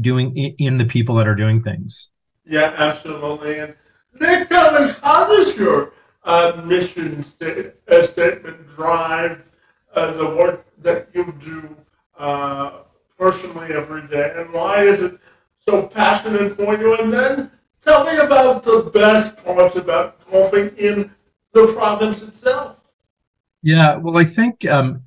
doing 0.00 0.36
in 0.36 0.76
the 0.76 0.84
people 0.84 1.14
that 1.14 1.26
are 1.26 1.34
doing 1.34 1.62
things. 1.62 2.08
Yeah 2.44 2.74
absolutely. 2.76 3.58
And 3.60 3.74
nick 4.20 4.48
tell 4.48 4.72
me 4.72 4.92
how 5.02 5.26
does 5.26 5.56
your 5.56 5.92
uh, 6.24 6.60
mission 6.64 7.22
sta- 7.22 7.72
uh, 7.88 8.02
statement 8.02 8.66
drive 8.66 9.42
uh, 9.94 10.12
the 10.12 10.26
work 10.36 10.66
that 10.78 11.08
you 11.14 11.34
do 11.40 11.76
uh, 12.18 12.82
personally 13.18 13.72
every 13.72 14.06
day? 14.08 14.34
And 14.36 14.52
why 14.52 14.82
is 14.82 15.00
it 15.00 15.18
so 15.58 15.86
passionate 15.86 16.52
for 16.52 16.76
you? 16.76 17.00
And 17.00 17.12
then 17.12 17.50
tell 17.82 18.04
me 18.04 18.18
about 18.18 18.62
the 18.62 18.90
best 18.92 19.42
parts 19.44 19.76
about 19.76 20.22
golfing 20.30 20.76
in 20.76 21.10
the 21.52 21.72
province 21.76 22.22
itself. 22.22 22.92
Yeah, 23.62 23.96
well, 23.96 24.16
I 24.16 24.24
think 24.24 24.64
um, 24.66 25.02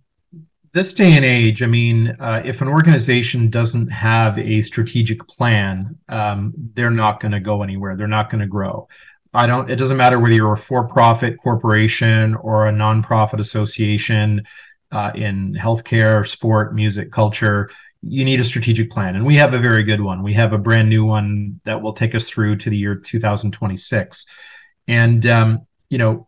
this 0.73 0.93
day 0.93 1.13
and 1.13 1.25
age, 1.25 1.61
I 1.61 1.67
mean, 1.67 2.15
uh, 2.19 2.41
if 2.43 2.61
an 2.61 2.67
organization 2.67 3.49
doesn't 3.49 3.89
have 3.89 4.37
a 4.37 4.61
strategic 4.61 5.25
plan, 5.27 5.97
um, 6.09 6.53
they're 6.73 6.91
not 6.91 7.19
going 7.19 7.31
to 7.31 7.39
go 7.39 7.63
anywhere. 7.63 7.95
They're 7.95 8.07
not 8.07 8.29
going 8.29 8.41
to 8.41 8.47
grow. 8.47 8.87
I 9.33 9.47
don't. 9.47 9.69
It 9.69 9.77
doesn't 9.77 9.97
matter 9.97 10.19
whether 10.19 10.33
you're 10.33 10.53
a 10.53 10.57
for-profit 10.57 11.37
corporation 11.39 12.35
or 12.35 12.67
a 12.67 12.71
nonprofit 12.71 13.39
association 13.39 14.43
uh, 14.91 15.11
in 15.15 15.53
healthcare, 15.53 16.27
sport, 16.27 16.75
music, 16.75 17.11
culture. 17.11 17.69
You 18.03 18.25
need 18.25 18.39
a 18.39 18.43
strategic 18.43 18.91
plan, 18.91 19.15
and 19.15 19.25
we 19.25 19.35
have 19.35 19.55
a 19.55 19.59
very 19.59 19.83
good 19.83 20.01
one. 20.01 20.21
We 20.21 20.33
have 20.33 20.53
a 20.53 20.57
brand 20.57 20.89
new 20.89 21.05
one 21.05 21.59
that 21.63 21.81
will 21.81 21.93
take 21.93 22.13
us 22.13 22.25
through 22.25 22.57
to 22.57 22.69
the 22.69 22.77
year 22.77 22.95
2026. 22.95 24.25
And 24.87 25.25
um, 25.25 25.65
you 25.89 25.97
know, 25.97 26.27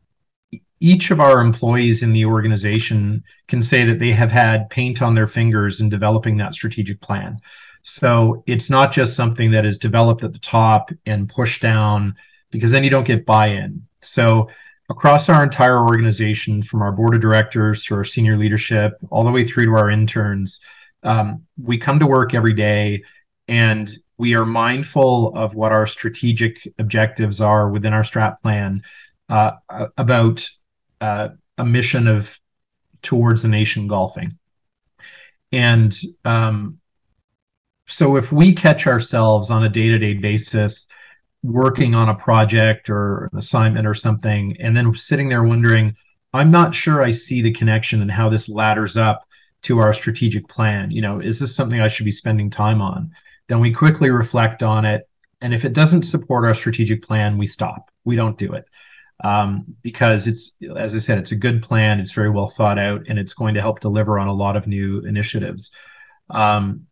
each 0.79 1.11
of 1.11 1.19
our 1.19 1.39
employees 1.39 2.03
in 2.03 2.13
the 2.13 2.25
organization 2.25 3.23
can 3.47 3.63
say 3.63 3.85
that 3.85 3.99
they 3.99 4.11
have 4.11 4.31
had 4.31 4.69
paint 4.69 5.01
on 5.01 5.15
their 5.15 5.27
fingers 5.27 5.79
in 5.79 5.89
developing 5.89 6.37
that 6.37 6.53
strategic 6.53 6.99
plan. 7.01 7.39
So 7.83 8.43
it's 8.47 8.69
not 8.69 8.91
just 8.91 9.15
something 9.15 9.51
that 9.51 9.65
is 9.65 9.77
developed 9.77 10.23
at 10.23 10.33
the 10.33 10.39
top 10.39 10.89
and 11.05 11.29
pushed 11.29 11.61
down 11.61 12.15
because 12.51 12.71
then 12.71 12.83
you 12.83 12.89
don't 12.89 13.05
get 13.05 13.25
buy 13.25 13.47
in. 13.47 13.85
So 14.01 14.49
across 14.89 15.29
our 15.29 15.43
entire 15.43 15.79
organization, 15.79 16.61
from 16.61 16.81
our 16.81 16.91
board 16.91 17.15
of 17.15 17.21
directors 17.21 17.83
to 17.85 17.95
our 17.95 18.03
senior 18.03 18.37
leadership, 18.37 18.93
all 19.11 19.23
the 19.23 19.31
way 19.31 19.47
through 19.47 19.65
to 19.65 19.71
our 19.71 19.89
interns, 19.89 20.59
um, 21.03 21.43
we 21.61 21.77
come 21.77 21.99
to 21.99 22.07
work 22.07 22.33
every 22.33 22.53
day 22.53 23.03
and 23.47 23.97
we 24.17 24.35
are 24.35 24.45
mindful 24.45 25.35
of 25.35 25.53
what 25.53 25.71
our 25.71 25.85
strategic 25.85 26.67
objectives 26.79 27.41
are 27.41 27.69
within 27.69 27.93
our 27.93 28.03
strat 28.03 28.41
plan 28.41 28.81
uh, 29.29 29.51
about 29.97 30.49
uh, 31.01 31.29
a 31.57 31.65
mission 31.65 32.07
of 32.07 32.39
towards 33.01 33.43
the 33.43 33.47
nation 33.47 33.87
golfing. 33.87 34.37
And 35.51 35.95
um, 36.25 36.79
so 37.87 38.17
if 38.17 38.31
we 38.31 38.53
catch 38.53 38.87
ourselves 38.87 39.51
on 39.51 39.63
a 39.63 39.69
day-to-day 39.69 40.15
basis 40.15 40.85
working 41.43 41.93
on 41.93 42.09
a 42.09 42.15
project 42.15 42.89
or 42.89 43.29
an 43.31 43.37
assignment 43.37 43.85
or 43.85 43.93
something, 43.93 44.57
and 44.59 44.75
then 44.75 44.95
sitting 44.95 45.29
there 45.29 45.43
wondering, 45.43 45.95
I'm 46.33 46.51
not 46.51 46.73
sure 46.73 47.03
I 47.03 47.11
see 47.11 47.41
the 47.41 47.53
connection 47.53 48.01
and 48.01 48.11
how 48.11 48.29
this 48.29 48.49
ladders 48.49 48.97
up 48.97 49.27
to 49.61 49.79
our 49.79 49.93
strategic 49.93 50.47
plan. 50.49 50.91
You 50.91 51.01
know, 51.01 51.19
is 51.19 51.39
this 51.39 51.55
something 51.55 51.79
I 51.79 51.87
should 51.87 52.05
be 52.05 52.11
spending 52.11 52.49
time 52.49 52.81
on? 52.81 53.11
Then 53.47 53.59
we 53.59 53.71
quickly 53.71 54.09
reflect 54.09 54.63
on 54.63 54.85
it. 54.85 55.07
And 55.41 55.53
if 55.53 55.63
it 55.63 55.73
doesn't 55.73 56.03
support 56.03 56.45
our 56.45 56.55
strategic 56.55 57.03
plan, 57.03 57.37
we 57.37 57.45
stop. 57.45 57.91
We 58.03 58.15
don't 58.15 58.37
do 58.37 58.53
it 58.53 58.65
um, 59.23 59.65
because 59.81 60.27
it's, 60.27 60.51
as 60.75 60.93
I 60.93 60.99
said, 60.99 61.17
it's 61.17 61.31
a 61.31 61.37
good 61.37 61.63
plan. 61.63 61.99
It's 61.99 62.11
very 62.11 62.29
well 62.29 62.53
thought 62.57 62.77
out, 62.77 63.01
and 63.07 63.17
it's 63.17 63.33
going 63.33 63.53
to 63.55 63.61
help 63.61 63.79
deliver 63.79 64.19
on 64.19 64.27
a 64.27 64.33
lot 64.33 64.57
of 64.57 64.67
new 64.67 64.99
initiatives. 65.05 65.71
Um, 66.29 66.87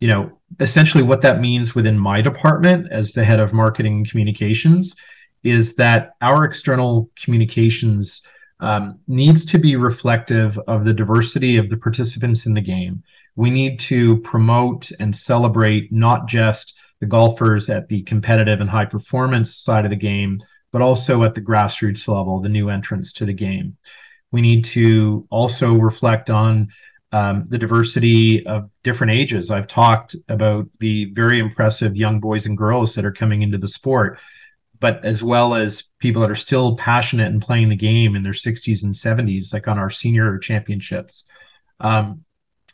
you 0.00 0.08
know, 0.08 0.38
essentially, 0.60 1.02
what 1.02 1.22
that 1.22 1.40
means 1.40 1.74
within 1.74 1.98
my 1.98 2.22
department 2.22 2.90
as 2.90 3.12
the 3.12 3.24
head 3.24 3.40
of 3.40 3.52
marketing 3.52 3.98
and 3.98 4.10
communications 4.10 4.94
is 5.44 5.74
that 5.74 6.12
our 6.20 6.44
external 6.44 7.10
communications 7.22 8.22
um, 8.60 8.98
needs 9.06 9.44
to 9.44 9.58
be 9.58 9.76
reflective 9.76 10.58
of 10.66 10.84
the 10.84 10.92
diversity 10.92 11.56
of 11.56 11.68
the 11.68 11.76
participants 11.76 12.46
in 12.46 12.54
the 12.54 12.60
game. 12.60 13.02
We 13.36 13.50
need 13.50 13.78
to 13.80 14.18
promote 14.18 14.90
and 14.98 15.14
celebrate 15.14 15.92
not 15.92 16.26
just 16.26 16.74
the 17.00 17.06
golfers 17.06 17.70
at 17.70 17.88
the 17.88 18.02
competitive 18.02 18.60
and 18.60 18.68
high 18.68 18.84
performance 18.84 19.54
side 19.54 19.84
of 19.84 19.90
the 19.90 19.96
game, 19.96 20.40
but 20.72 20.82
also 20.82 21.22
at 21.22 21.34
the 21.34 21.40
grassroots 21.40 22.08
level, 22.08 22.40
the 22.40 22.48
new 22.48 22.68
entrants 22.68 23.12
to 23.14 23.24
the 23.24 23.32
game. 23.32 23.76
We 24.30 24.40
need 24.40 24.64
to 24.66 25.26
also 25.30 25.72
reflect 25.74 26.30
on 26.30 26.68
um, 27.12 27.46
the 27.48 27.58
diversity 27.58 28.46
of 28.46 28.70
different 28.84 29.12
ages. 29.12 29.50
I've 29.50 29.66
talked 29.66 30.14
about 30.28 30.68
the 30.78 31.06
very 31.14 31.38
impressive 31.38 31.96
young 31.96 32.20
boys 32.20 32.44
and 32.44 32.56
girls 32.56 32.94
that 32.94 33.06
are 33.06 33.12
coming 33.12 33.40
into 33.42 33.56
the 33.56 33.68
sport, 33.68 34.18
but 34.78 35.02
as 35.04 35.22
well 35.22 35.54
as 35.54 35.84
people 36.00 36.20
that 36.22 36.30
are 36.30 36.36
still 36.36 36.76
passionate 36.76 37.28
and 37.28 37.40
playing 37.40 37.70
the 37.70 37.76
game 37.76 38.14
in 38.14 38.22
their 38.22 38.32
60s 38.32 38.82
and 38.82 38.94
70s, 38.94 39.54
like 39.54 39.68
on 39.68 39.78
our 39.78 39.90
senior 39.90 40.36
championships. 40.38 41.24
Um, 41.80 42.24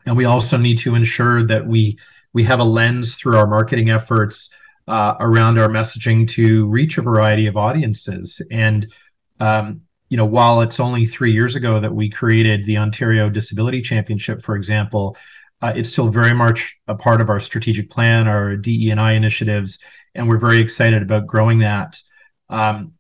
and 0.05 0.17
we 0.17 0.25
also 0.25 0.57
need 0.57 0.79
to 0.79 0.95
ensure 0.95 1.47
that 1.47 1.67
we 1.67 1.99
we 2.33 2.43
have 2.43 2.59
a 2.59 2.65
lens 2.65 3.15
through 3.15 3.37
our 3.37 3.47
marketing 3.47 3.91
efforts 3.91 4.51
uh, 4.87 5.15
around 5.21 5.59
our 5.59 5.69
messaging 5.69 6.29
to 6.29 6.67
reach 6.69 6.99
a 6.99 7.03
variety 7.03 7.47
of 7.47 7.57
audiences. 7.57 8.43
And 8.51 8.93
um, 9.41 9.83
you 10.09 10.17
know, 10.17 10.27
while 10.27 10.61
it's 10.61 10.79
only 10.79 11.07
three 11.07 11.33
years 11.33 11.57
ago 11.57 11.81
that 11.81 11.95
we 11.95 12.09
created 12.09 12.65
the 12.65 12.79
Ontario 12.79 13.29
Disability 13.29 13.83
Championship, 13.83 14.43
for 14.43 14.55
example, 14.55 15.17
uh, 15.61 15.73
it's 15.75 15.91
still 15.91 16.09
very 16.09 16.35
much 16.35 16.77
a 16.87 16.95
part 16.95 17.21
of 17.21 17.31
our 17.31 17.41
strategic 17.41 17.91
plan, 17.91 18.29
our 18.29 18.55
DE 18.57 18.91
and 18.91 19.01
I 19.01 19.13
initiatives, 19.13 19.79
and 20.15 20.29
we're 20.29 20.39
very 20.39 20.61
excited 20.61 21.03
about 21.03 21.27
growing 21.27 21.61
that. 21.61 22.01
Um, 22.49 22.93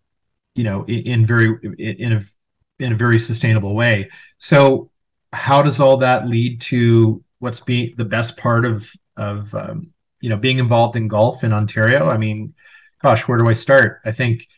you 0.54 0.64
know, 0.64 0.84
in, 0.84 1.00
in 1.00 1.26
very 1.26 1.56
in 1.78 2.12
a 2.14 2.24
in 2.78 2.92
a 2.92 2.96
very 2.96 3.18
sustainable 3.18 3.74
way. 3.74 4.10
So, 4.38 4.90
how 5.32 5.62
does 5.62 5.78
all 5.80 5.98
that 5.98 6.26
lead 6.26 6.60
to 6.62 7.22
what's 7.38 7.60
being 7.60 7.94
the 7.96 8.04
best 8.04 8.36
part 8.36 8.64
of 8.64 8.90
of 9.16 9.54
um, 9.54 9.93
you 10.24 10.30
know 10.30 10.38
being 10.38 10.58
involved 10.58 10.96
in 10.96 11.06
golf 11.06 11.44
in 11.44 11.52
Ontario. 11.52 12.08
I 12.08 12.16
mean, 12.16 12.54
gosh, 13.02 13.28
where 13.28 13.36
do 13.36 13.46
I 13.46 13.52
start? 13.52 14.00
I 14.06 14.12
think 14.12 14.48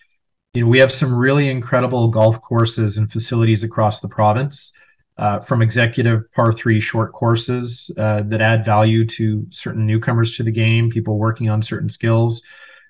you 0.54 0.62
know 0.62 0.68
we 0.68 0.78
have 0.78 0.92
some 0.92 1.12
really 1.12 1.48
incredible 1.48 2.06
golf 2.06 2.40
courses 2.40 2.98
and 2.98 3.10
facilities 3.10 3.64
across 3.64 4.00
the 4.00 4.08
province. 4.08 4.72
Uh, 5.18 5.40
from 5.40 5.62
executive 5.62 6.30
par 6.32 6.52
three 6.52 6.78
short 6.78 7.10
courses 7.14 7.90
uh, 7.96 8.20
that 8.26 8.42
add 8.42 8.66
value 8.66 9.06
to 9.06 9.46
certain 9.50 9.86
newcomers 9.86 10.36
to 10.36 10.42
the 10.42 10.50
game, 10.50 10.90
people 10.90 11.18
working 11.18 11.48
on 11.48 11.62
certain 11.62 11.88
skills, 11.88 12.42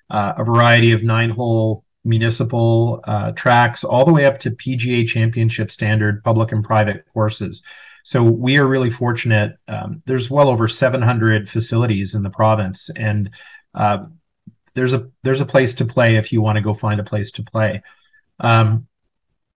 uh, 0.09 0.33
a 0.37 0.43
variety 0.43 0.91
of 0.91 1.03
nine 1.03 1.29
hole 1.29 1.85
municipal 2.03 2.99
uh, 3.05 3.31
tracks, 3.31 3.85
all 3.85 4.03
the 4.03 4.11
way 4.11 4.25
up 4.25 4.39
to 4.39 4.51
PGA 4.51 5.07
championship 5.07 5.71
standard 5.71 6.21
public 6.21 6.51
and 6.51 6.65
private 6.65 7.05
courses. 7.13 7.63
So 8.07 8.23
we 8.23 8.57
are 8.57 8.65
really 8.65 8.89
fortunate. 8.89 9.57
Um, 9.67 10.01
there's 10.05 10.29
well 10.29 10.47
over 10.47 10.69
700 10.69 11.49
facilities 11.49 12.15
in 12.15 12.23
the 12.23 12.29
province, 12.29 12.89
and 12.95 13.29
uh, 13.75 14.05
there's 14.75 14.93
a 14.93 15.09
there's 15.23 15.41
a 15.41 15.45
place 15.45 15.73
to 15.73 15.83
play 15.83 16.15
if 16.15 16.31
you 16.31 16.41
want 16.41 16.55
to 16.55 16.61
go 16.61 16.73
find 16.73 17.01
a 17.01 17.03
place 17.03 17.31
to 17.31 17.43
play. 17.43 17.83
Um, 18.39 18.87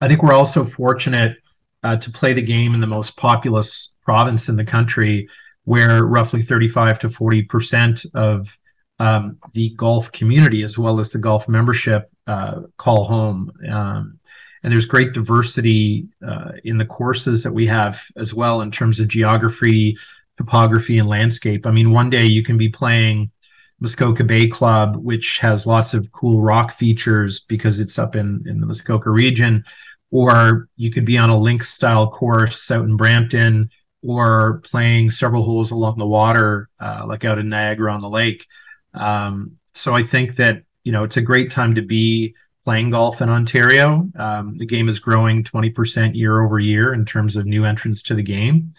I 0.01 0.09
think 0.09 0.21
we're 0.21 0.33
also 0.33 0.65
fortunate 0.65 1.37
uh, 1.81 1.95
to 1.95 2.11
play 2.11 2.33
the 2.33 2.41
game 2.41 2.73
in 2.73 2.81
the 2.81 2.87
most 2.87 3.15
populous 3.15 3.93
province 4.03 4.49
in 4.49 4.57
the 4.57 4.65
country, 4.65 5.29
where 5.63 6.03
roughly 6.03 6.43
35 6.43 6.99
to 6.99 7.09
40 7.09 7.43
percent 7.43 8.05
of 8.13 8.53
um, 8.99 9.37
the 9.53 9.69
golf 9.77 10.11
community, 10.11 10.63
as 10.63 10.77
well 10.77 10.99
as 10.99 11.09
the 11.09 11.19
golf 11.19 11.47
membership, 11.47 12.11
uh, 12.27 12.63
call 12.75 13.05
home. 13.05 13.49
Um, 13.71 14.19
and 14.63 14.71
there's 14.71 14.85
great 14.85 15.13
diversity 15.13 16.07
uh, 16.25 16.51
in 16.63 16.77
the 16.77 16.85
courses 16.85 17.43
that 17.43 17.53
we 17.53 17.67
have 17.67 17.99
as 18.15 18.33
well 18.33 18.61
in 18.61 18.71
terms 18.71 18.99
of 18.99 19.07
geography 19.07 19.97
topography 20.37 20.97
and 20.97 21.07
landscape. 21.07 21.65
I 21.65 21.71
mean 21.71 21.91
one 21.91 22.09
day 22.09 22.25
you 22.25 22.43
can 22.43 22.57
be 22.57 22.69
playing 22.69 23.31
muskoka 23.79 24.23
bay 24.23 24.47
club 24.47 24.95
which 24.97 25.39
has 25.39 25.65
lots 25.65 25.93
of 25.93 26.11
cool 26.11 26.41
rock 26.41 26.77
features 26.77 27.39
because 27.39 27.79
it's 27.79 27.97
up 27.97 28.15
in, 28.15 28.43
in 28.45 28.59
the 28.59 28.67
muskoka 28.67 29.09
region 29.09 29.63
or 30.11 30.67
you 30.75 30.91
could 30.91 31.05
be 31.05 31.17
on 31.17 31.31
a 31.31 31.37
link 31.37 31.63
style 31.63 32.09
course 32.09 32.69
out 32.69 32.85
in 32.85 32.95
brampton 32.95 33.69
or 34.03 34.61
playing 34.63 35.09
several 35.09 35.43
holes 35.43 35.71
along 35.71 35.97
the 35.97 36.05
water 36.05 36.69
uh, 36.79 37.03
like 37.07 37.25
out 37.25 37.39
in 37.39 37.49
niagara 37.49 37.91
on 37.91 38.01
the 38.01 38.09
lake. 38.09 38.45
Um, 38.93 39.57
so 39.73 39.95
i 39.95 40.05
think 40.05 40.35
that 40.35 40.63
you 40.83 40.91
know 40.91 41.03
it's 41.03 41.17
a 41.17 41.21
great 41.21 41.49
time 41.49 41.75
to 41.75 41.81
be 41.81 42.35
playing 42.63 42.91
golf 42.91 43.21
in 43.21 43.29
Ontario. 43.29 44.09
Um, 44.17 44.55
the 44.57 44.65
game 44.65 44.87
is 44.87 44.99
growing 44.99 45.43
20% 45.43 46.15
year 46.15 46.41
over 46.41 46.59
year 46.59 46.93
in 46.93 47.05
terms 47.05 47.35
of 47.35 47.45
new 47.45 47.65
entrants 47.65 48.01
to 48.03 48.15
the 48.15 48.23
game. 48.23 48.73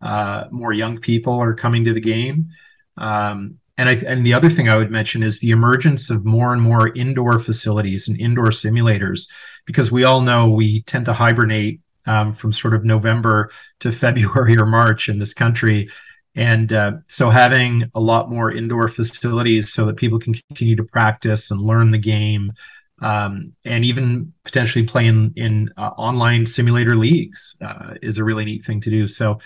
uh, 0.00 0.44
more 0.50 0.72
young 0.72 0.98
people 0.98 1.34
are 1.34 1.54
coming 1.54 1.84
to 1.84 1.92
the 1.92 2.00
game. 2.00 2.48
Um, 2.96 3.58
and 3.76 3.88
I, 3.88 3.94
and 3.94 4.26
the 4.26 4.34
other 4.34 4.50
thing 4.50 4.68
I 4.68 4.76
would 4.76 4.90
mention 4.90 5.22
is 5.22 5.38
the 5.38 5.50
emergence 5.50 6.10
of 6.10 6.24
more 6.24 6.52
and 6.52 6.60
more 6.60 6.88
indoor 6.96 7.38
facilities 7.38 8.08
and 8.08 8.20
indoor 8.20 8.46
simulators, 8.46 9.28
because 9.66 9.92
we 9.92 10.04
all 10.04 10.20
know 10.20 10.48
we 10.48 10.82
tend 10.82 11.04
to 11.06 11.12
hibernate 11.12 11.80
um, 12.06 12.32
from 12.32 12.52
sort 12.52 12.74
of 12.74 12.84
November 12.84 13.50
to 13.80 13.92
February 14.04 14.56
or 14.58 14.66
March 14.66 15.08
in 15.08 15.18
this 15.18 15.34
country. 15.34 15.88
And 16.34 16.72
uh, 16.72 16.92
so 17.08 17.30
having 17.30 17.90
a 17.94 18.00
lot 18.00 18.30
more 18.30 18.52
indoor 18.52 18.88
facilities 18.88 19.72
so 19.72 19.86
that 19.86 19.96
people 19.96 20.18
can 20.18 20.34
continue 20.48 20.76
to 20.76 20.84
practice 20.84 21.50
and 21.50 21.60
learn 21.60 21.90
the 21.90 21.98
game 21.98 22.52
um, 23.00 23.52
and 23.64 23.84
even 23.84 24.32
potentially 24.44 24.84
playing 24.84 25.32
in, 25.36 25.70
uh, 25.76 25.90
online 25.96 26.46
simulator 26.46 26.96
leagues 26.96 27.56
uh, 27.64 27.94
is 28.02 28.18
a 28.18 28.24
really 28.24 28.44
neat 28.44 28.64
thing 28.64 28.80
to 28.82 28.90
do. 28.90 29.08
So, 29.08 29.38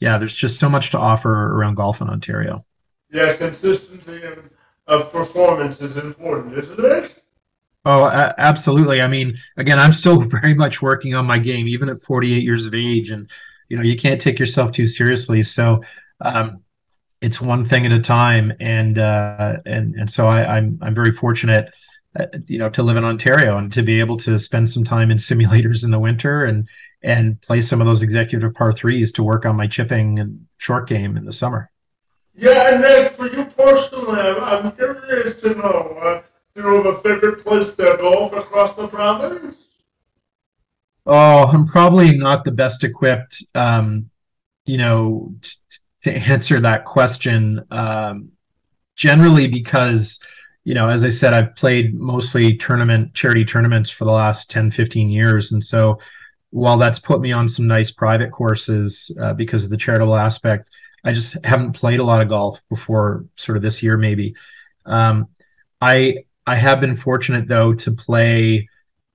yeah, 0.00 0.18
there's 0.18 0.34
just 0.34 0.58
so 0.58 0.68
much 0.68 0.90
to 0.90 0.98
offer 0.98 1.30
around 1.30 1.76
golf 1.76 2.00
in 2.00 2.08
Ontario. 2.08 2.64
Yeah, 3.10 3.34
consistency 3.34 4.22
of 4.86 5.12
performance 5.12 5.80
is 5.80 5.96
important, 5.96 6.54
isn't 6.54 6.84
it? 6.84 7.22
Oh, 7.86 8.06
absolutely. 8.38 9.02
I 9.02 9.08
mean, 9.08 9.36
again, 9.56 9.78
I'm 9.78 9.92
still 9.92 10.20
very 10.22 10.54
much 10.54 10.80
working 10.80 11.14
on 11.14 11.26
my 11.26 11.38
game, 11.38 11.68
even 11.68 11.88
at 11.88 12.02
48 12.02 12.42
years 12.42 12.66
of 12.66 12.74
age, 12.74 13.10
and 13.10 13.30
you 13.68 13.76
know, 13.76 13.82
you 13.82 13.96
can't 13.96 14.20
take 14.20 14.38
yourself 14.38 14.72
too 14.72 14.86
seriously. 14.86 15.42
So, 15.42 15.82
um, 16.20 16.62
it's 17.20 17.40
one 17.40 17.64
thing 17.64 17.86
at 17.86 17.92
a 17.92 18.00
time, 18.00 18.52
and 18.60 18.98
uh, 18.98 19.56
and 19.64 19.94
and 19.94 20.10
so 20.10 20.26
I, 20.26 20.56
I'm 20.56 20.78
I'm 20.82 20.94
very 20.94 21.12
fortunate 21.12 21.74
uh, 22.18 22.26
you 22.46 22.58
know 22.58 22.70
to 22.70 22.82
live 22.82 22.96
in 22.96 23.04
Ontario 23.04 23.58
and 23.58 23.72
to 23.72 23.82
be 23.82 24.00
able 24.00 24.16
to 24.18 24.38
spend 24.38 24.70
some 24.70 24.84
time 24.84 25.10
in 25.10 25.18
simulators 25.18 25.84
in 25.84 25.90
the 25.90 25.98
winter 25.98 26.44
and 26.44 26.68
and 27.02 27.40
play 27.42 27.60
some 27.60 27.80
of 27.80 27.86
those 27.86 28.02
executive 28.02 28.54
par 28.54 28.72
threes 28.72 29.12
to 29.12 29.22
work 29.22 29.44
on 29.44 29.56
my 29.56 29.66
chipping 29.66 30.18
and 30.18 30.46
short 30.56 30.88
game 30.88 31.16
in 31.16 31.24
the 31.26 31.32
summer. 31.32 31.70
Yeah, 32.34 32.74
and 32.74 32.82
then 32.82 33.10
for 33.10 33.26
you 33.28 33.44
personally, 33.44 34.20
I'm, 34.20 34.72
curious 34.72 35.36
to 35.40 35.54
know. 35.54 35.98
Uh, 36.02 36.22
do 36.54 36.62
you 36.62 36.82
have 36.82 36.86
a 36.86 36.98
favorite 37.00 37.44
place 37.44 37.74
to 37.74 37.96
golf 38.00 38.32
across 38.32 38.74
the 38.74 38.88
province? 38.88 39.58
Oh, 41.06 41.46
I'm 41.46 41.66
probably 41.66 42.16
not 42.16 42.44
the 42.44 42.50
best 42.50 42.82
equipped, 42.82 43.44
um, 43.54 44.10
you 44.64 44.78
know, 44.78 45.34
t- 45.42 45.50
to 46.04 46.12
answer 46.12 46.60
that 46.60 46.84
question. 46.84 47.64
Um, 47.70 48.32
generally, 48.96 49.46
because 49.46 50.20
you 50.64 50.74
know, 50.74 50.88
as 50.88 51.04
I 51.04 51.10
said, 51.10 51.34
I've 51.34 51.54
played 51.54 51.94
mostly 51.94 52.56
tournament 52.56 53.12
charity 53.14 53.44
tournaments 53.44 53.90
for 53.90 54.04
the 54.04 54.12
last 54.12 54.50
10, 54.50 54.70
15 54.70 55.10
years. 55.10 55.52
And 55.52 55.62
so 55.62 55.98
while 56.50 56.78
that's 56.78 56.98
put 56.98 57.20
me 57.20 57.32
on 57.32 57.48
some 57.48 57.66
nice 57.66 57.90
private 57.90 58.32
courses 58.32 59.10
uh, 59.20 59.34
because 59.34 59.64
of 59.64 59.70
the 59.70 59.76
charitable 59.76 60.16
aspect, 60.16 60.70
I 61.04 61.12
just 61.12 61.36
haven't 61.44 61.72
played 61.72 62.00
a 62.00 62.04
lot 62.04 62.22
of 62.22 62.30
golf 62.30 62.62
before 62.70 63.26
sort 63.36 63.56
of 63.56 63.62
this 63.62 63.82
year, 63.82 63.98
maybe. 63.98 64.34
Um, 64.86 65.28
I 65.80 66.24
I 66.46 66.56
have 66.56 66.80
been 66.80 66.96
fortunate 66.96 67.46
though 67.46 67.74
to 67.74 67.92
play, 67.92 68.68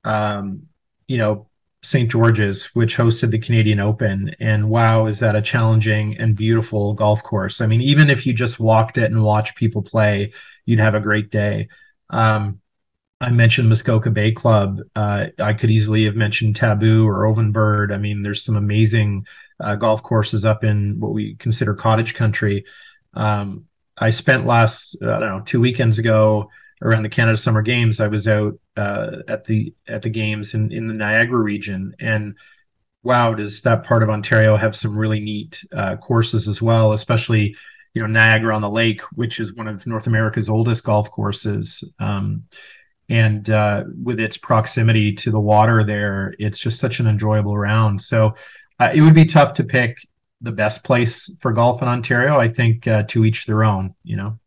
um, 0.04 0.64
you 1.08 1.18
know, 1.18 1.48
St. 1.82 2.12
George's, 2.12 2.66
which 2.76 2.98
hosted 2.98 3.32
the 3.32 3.40
Canadian 3.40 3.80
Open, 3.80 4.36
and 4.40 4.70
wow, 4.70 5.06
is 5.06 5.20
that 5.20 5.36
a 5.36 5.42
challenging 5.42 6.18
and 6.18 6.36
beautiful 6.36 6.94
golf 6.94 7.24
course? 7.24 7.62
I 7.62 7.68
mean, 7.68 7.82
even 7.82 8.10
if 8.10 8.26
you 8.26 8.34
just 8.34 8.60
walked 8.60 8.98
it 8.98 9.12
and 9.12 9.24
watched 9.24 9.56
people 9.56 9.82
play, 9.82 10.34
you'd 10.70 10.80
have 10.80 10.94
a 10.94 11.00
great 11.00 11.32
day. 11.32 11.68
Um, 12.12 12.62
I 13.20 13.32
mentioned 13.32 13.68
Muskoka 13.68 14.12
Bay 14.12 14.32
Club. 14.32 14.80
Uh, 14.96 15.26
I 15.40 15.54
could 15.54 15.72
easily 15.72 16.06
have 16.06 16.16
mentioned 16.16 16.56
Taboo 16.56 17.08
or 17.08 17.24
Ovenbird. 17.24 17.92
I 17.92 17.98
mean, 17.98 18.22
there's 18.22 18.44
some 18.44 18.56
amazing 18.56 19.26
uh, 19.60 19.76
golf 19.76 20.04
courses 20.04 20.46
up 20.46 20.64
in 20.64 21.00
what 21.00 21.12
we 21.12 21.36
consider 21.36 21.74
cottage 21.74 22.14
country. 22.14 22.66
Um, 23.16 23.66
I 23.98 24.12
spent 24.12 24.46
last, 24.46 24.96
I 25.02 25.20
don't 25.20 25.22
know, 25.22 25.42
two 25.44 25.60
weekends 25.60 25.98
ago 25.98 26.50
around 26.82 27.04
the 27.04 27.10
Canada 27.10 27.36
Summer 27.36 27.64
Games. 27.64 28.00
I 28.00 28.08
was 28.08 28.28
out 28.28 28.54
uh, 28.78 29.18
at 29.28 29.44
the 29.46 29.74
at 29.88 30.04
the 30.04 30.10
games 30.10 30.54
in 30.54 30.72
in 30.72 30.88
the 30.88 30.94
Niagara 30.94 31.40
region, 31.40 31.94
and 32.00 32.36
wow, 33.04 33.34
does 33.34 33.62
that 33.64 33.84
part 33.84 34.04
of 34.04 34.10
Ontario 34.10 34.56
have 34.56 34.76
some 34.76 34.98
really 34.98 35.20
neat 35.20 35.62
uh, 35.76 35.98
courses 35.98 36.48
as 36.48 36.62
well, 36.62 36.94
especially 36.94 37.56
you 37.94 38.02
know 38.02 38.08
Niagara 38.08 38.56
on 38.56 38.62
the 38.62 38.70
Lake, 38.70 39.02
which 39.14 39.40
is 39.40 39.54
one 39.56 39.68
of 39.68 39.86
North 39.86 40.08
America's 40.08 40.50
oldest 40.50 40.84
golf 40.84 41.10
courses. 41.12 41.84
Um, 42.00 42.44
and 43.10 43.50
uh, 43.50 43.86
with 44.04 44.20
its 44.20 44.38
proximity 44.38 45.14
to 45.14 45.32
the 45.32 45.40
water 45.40 45.84
there, 45.84 46.36
it's 46.38 46.60
just 46.60 46.80
such 46.80 47.00
an 47.00 47.08
enjoyable 47.08 47.58
round. 47.58 48.02
So 48.02 48.36
uh, 48.80 48.92
it 48.94 49.02
would 49.02 49.16
be 49.16 49.26
tough 49.26 49.56
to 49.56 49.64
pick 49.64 49.98
the 50.42 50.52
best 50.52 50.84
place 50.84 51.30
for 51.42 51.52
golf 51.52 51.82
in 51.82 51.88
Ontario. 51.88 52.40
I 52.40 52.48
think 52.48 52.88
uh, 52.88 53.04
to 53.04 53.26
each 53.26 53.46
their 53.46 53.64
own. 53.64 53.96
You 54.04 54.18
know, 54.18 54.40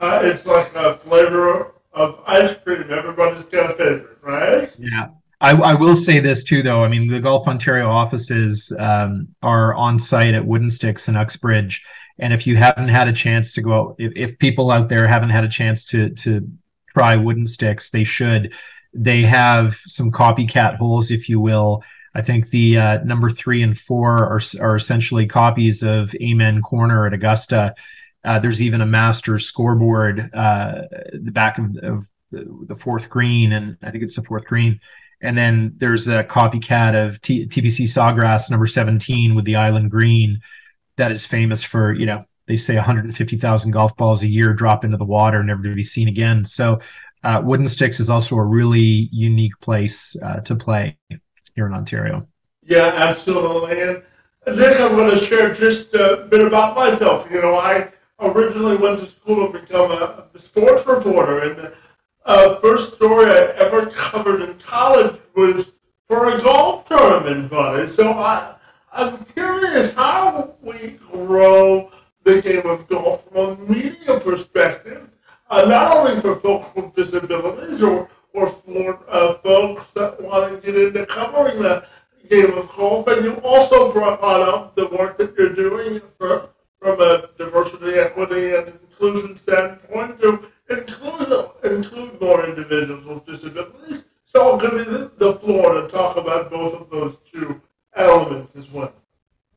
uh, 0.00 0.20
it's 0.22 0.46
like 0.46 0.72
a 0.74 0.94
flavor 0.94 1.74
of 1.92 2.22
ice 2.26 2.54
cream. 2.54 2.84
Everybody's 2.90 3.44
got 3.44 3.72
a 3.72 3.74
favorite, 3.74 4.18
right? 4.22 4.74
Yeah. 4.78 5.08
I, 5.40 5.52
I, 5.52 5.74
will 5.74 5.94
say 5.94 6.18
this 6.18 6.42
too, 6.42 6.62
though. 6.62 6.82
I 6.82 6.88
mean, 6.88 7.08
the 7.08 7.20
Golf 7.20 7.46
Ontario 7.46 7.88
offices 7.88 8.72
um, 8.78 9.28
are 9.40 9.72
on 9.74 9.98
site 9.98 10.34
at 10.34 10.44
Wooden 10.44 10.70
Sticks 10.70 11.06
in 11.06 11.16
Uxbridge, 11.16 11.84
and 12.18 12.32
if 12.32 12.46
you 12.46 12.56
haven't 12.56 12.88
had 12.88 13.08
a 13.08 13.12
chance 13.12 13.52
to 13.54 13.62
go 13.62 13.72
out, 13.72 13.96
if, 13.98 14.12
if 14.16 14.38
people 14.38 14.70
out 14.70 14.88
there 14.88 15.06
haven't 15.06 15.30
had 15.30 15.44
a 15.44 15.48
chance 15.48 15.84
to 15.86 16.10
to 16.10 16.48
try 16.88 17.16
wooden 17.16 17.46
sticks, 17.46 17.90
they 17.90 18.04
should. 18.04 18.52
They 18.94 19.22
have 19.22 19.78
some 19.86 20.10
copycat 20.10 20.76
holes, 20.76 21.10
if 21.10 21.28
you 21.28 21.40
will. 21.40 21.82
I 22.14 22.22
think 22.22 22.50
the 22.50 22.78
uh, 22.78 23.04
number 23.04 23.30
three 23.30 23.62
and 23.62 23.78
four 23.78 24.24
are 24.24 24.40
are 24.60 24.76
essentially 24.76 25.26
copies 25.26 25.82
of 25.82 26.14
Amen 26.16 26.62
Corner 26.62 27.06
at 27.06 27.12
Augusta. 27.12 27.74
Uh, 28.24 28.38
there's 28.38 28.60
even 28.60 28.80
a 28.80 28.86
master 28.86 29.38
scoreboard, 29.38 30.30
uh, 30.34 30.82
the 31.12 31.30
back 31.30 31.58
of, 31.58 31.76
of 31.76 32.06
the 32.32 32.74
fourth 32.74 33.08
green, 33.08 33.52
and 33.52 33.76
I 33.82 33.90
think 33.90 34.02
it's 34.02 34.16
the 34.16 34.24
fourth 34.24 34.44
green. 34.44 34.80
And 35.20 35.36
then 35.36 35.74
there's 35.78 36.06
a 36.06 36.24
copycat 36.24 36.94
of 36.94 37.20
T- 37.20 37.46
TPC 37.46 37.86
Sawgrass 37.86 38.50
number 38.50 38.66
17 38.66 39.34
with 39.34 39.44
the 39.44 39.56
island 39.56 39.90
green 39.90 40.40
that 40.98 41.10
is 41.10 41.24
famous 41.24 41.62
for 41.62 41.92
you 41.94 42.06
know 42.06 42.24
they 42.46 42.56
say 42.56 42.74
150,000 42.74 43.70
golf 43.70 43.96
balls 43.96 44.22
a 44.22 44.28
year 44.28 44.52
drop 44.52 44.84
into 44.84 44.96
the 44.96 45.04
water 45.04 45.42
never 45.44 45.62
to 45.62 45.74
be 45.74 45.84
seen 45.84 46.08
again. 46.08 46.44
So 46.46 46.80
uh, 47.22 47.42
Wooden 47.44 47.68
Sticks 47.68 48.00
is 48.00 48.08
also 48.08 48.36
a 48.36 48.44
really 48.44 49.08
unique 49.12 49.58
place 49.60 50.16
uh, 50.22 50.40
to 50.40 50.56
play 50.56 50.96
here 51.54 51.66
in 51.66 51.74
Ontario. 51.74 52.26
Yeah, 52.62 52.92
absolutely. 52.96 53.80
And 53.82 54.02
Nick, 54.56 54.80
I'm 54.80 54.96
going 54.96 55.10
to 55.10 55.16
share 55.16 55.52
just 55.52 55.94
a 55.94 56.26
bit 56.30 56.46
about 56.46 56.74
myself. 56.74 57.30
You 57.30 57.42
know, 57.42 57.56
I 57.56 57.90
originally 58.20 58.76
went 58.76 58.98
to 59.00 59.06
school 59.06 59.52
to 59.52 59.60
become 59.60 59.90
a 59.90 60.26
sports 60.38 60.86
reporter, 60.86 61.40
and 61.40 61.56
the 61.56 61.74
uh, 62.24 62.56
first 62.56 62.94
story 62.94 63.26
I 63.26 63.52
ever 63.56 63.86
covered 63.90 64.40
in 64.40 64.54
college 64.58 65.20
was 65.36 65.72
for 66.06 66.34
a 66.34 66.40
golf 66.40 66.86
tournament, 66.86 67.50
buddy. 67.50 67.86
So 67.86 68.12
I 68.12 68.54
I'm 68.92 69.22
curious 69.24 69.94
how 69.94 70.54
we 70.62 70.98
grow 71.10 71.90
the 72.24 72.40
game 72.40 72.66
of 72.66 72.88
golf 72.88 73.30
from 73.30 73.50
a 73.50 73.56
media 73.56 74.18
perspective, 74.18 75.10
uh, 75.50 75.64
not 75.66 75.96
only 75.96 76.20
for 76.20 76.36
folks 76.36 76.74
with 76.74 76.94
disabilities 76.94 77.82
or, 77.82 78.08
or 78.32 78.48
for 78.48 78.98
uh, 79.08 79.34
folks 79.34 79.90
that 79.92 80.20
want 80.22 80.60
to 80.60 80.66
get 80.66 80.80
into 80.80 81.06
covering 81.06 81.60
the 81.62 81.86
game 82.28 82.52
of 82.54 82.68
golf. 82.76 83.06
And 83.08 83.24
you 83.24 83.36
also 83.44 83.92
brought 83.92 84.22
up 84.22 84.74
the 84.74 84.88
work 84.88 85.16
that 85.18 85.34
you're 85.38 85.54
doing 85.54 86.00
for, 86.18 86.50
from 86.80 87.00
a 87.00 87.28
diversity, 87.36 87.94
equity, 87.94 88.54
and 88.54 88.68
inclusion 88.68 89.36
standpoint 89.36 90.20
to 90.20 90.48
include, 90.70 91.50
include 91.64 92.20
more 92.20 92.44
individuals 92.46 93.04
with 93.04 93.26
disabilities. 93.26 94.06
So 94.24 94.52
I'll 94.52 94.58
give 94.58 94.72
you 94.72 94.84
the, 94.84 95.12
the 95.18 95.32
floor 95.34 95.80
to 95.80 95.88
talk 95.88 96.16
about 96.16 96.50
both 96.50 96.74
of 96.74 96.90
those 96.90 97.18
two 97.18 97.60
elements 97.98 98.56
as 98.56 98.70
well. 98.70 98.92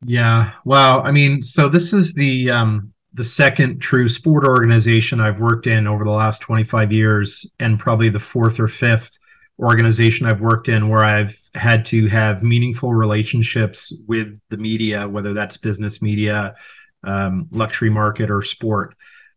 Yeah. 0.06 0.51
Wow. 0.65 1.01
I 1.01 1.12
mean, 1.12 1.43
so 1.43 1.69
this 1.69 1.93
is 1.93 2.13
the 2.13 2.49
um 2.49 2.93
the 3.13 3.23
second 3.23 3.80
true 3.80 4.08
sport 4.08 4.45
organization 4.45 5.19
I've 5.19 5.39
worked 5.39 5.67
in 5.67 5.86
over 5.86 6.06
the 6.06 6.12
last 6.12 6.41
25 6.41 6.91
years 6.93 7.45
and 7.60 7.77
probably 7.77 8.10
the 8.10 8.19
fourth 8.19 8.60
or 8.60 8.69
fifth 8.69 9.12
organization 9.60 10.25
I've 10.25 10.41
worked 10.41 10.69
in 10.69 10.89
where 10.89 11.04
I've 11.04 11.38
had 11.54 11.86
to 11.88 12.08
have 12.08 12.41
meaningful 12.41 12.93
relationships 12.93 13.93
with 14.08 14.39
the 14.49 14.58
media, 14.58 15.08
whether 15.08 15.34
that's 15.34 15.58
business 15.58 16.01
media, 16.01 16.56
um, 17.04 17.47
luxury 17.51 17.89
market, 17.89 18.32
or 18.32 18.41
sport. 18.41 18.95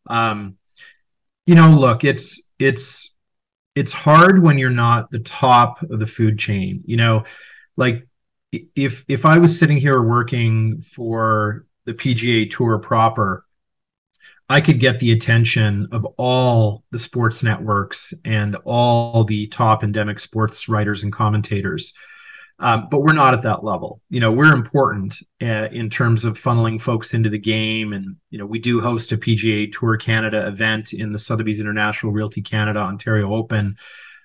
Um, 0.09 0.57
you 1.47 1.55
know, 1.55 1.71
look, 1.71 2.05
it's 2.05 2.43
it's 2.59 3.13
it's 3.75 3.93
hard 3.93 4.43
when 4.43 4.57
you're 4.57 4.71
not 4.71 5.11
the 5.11 5.19
top 5.19 5.83
of 5.83 5.99
the 5.99 6.07
food 6.07 6.39
chain. 6.39 6.83
You 6.87 6.97
know, 6.97 7.25
like 7.77 8.07
if 8.75 9.05
if 9.09 9.25
I 9.25 9.39
was 9.39 9.59
sitting 9.59 9.77
here 9.77 10.03
working 10.03 10.85
for 10.95 11.67
the 11.87 11.95
PGA 11.95 12.51
Tour 12.51 12.79
proper, 12.79 13.45
I 14.49 14.61
could 14.61 14.81
get 14.81 15.01
the 15.01 15.13
attention 15.13 15.89
of 15.93 16.05
all 16.17 16.85
the 16.91 16.99
sports 16.99 17.43
networks 17.43 18.13
and 18.25 18.57
all 18.65 19.25
the 19.25 19.47
top 19.49 19.83
endemic 19.83 20.21
sports 20.21 20.69
writers 20.69 21.03
and 21.03 21.13
commentators. 21.13 21.95
Um, 22.61 22.89
but 22.91 23.01
we're 23.01 23.15
not 23.15 23.35
at 23.35 23.43
that 23.43 23.65
level. 23.65 24.01
You 24.11 24.21
know, 24.21 24.31
we're 24.31 24.55
important 24.55 25.17
uh, 25.43 25.69
in 25.73 25.91
terms 25.91 26.25
of 26.25 26.39
funneling 26.39 26.81
folks 26.81 27.13
into 27.13 27.29
the 27.29 27.39
game, 27.39 27.93
and 27.93 28.17
you 28.31 28.39
know, 28.39 28.47
we 28.47 28.61
do 28.61 28.81
host 28.81 29.11
a 29.11 29.17
PGA 29.17 29.73
Tour 29.73 29.97
Canada 29.97 30.47
event 30.47 30.93
in 30.93 31.13
the 31.13 31.19
Sotheby's 31.19 31.59
International 31.59 32.13
Realty 32.13 32.43
Canada 32.43 32.79
Ontario 32.79 33.35
Open, 33.35 33.77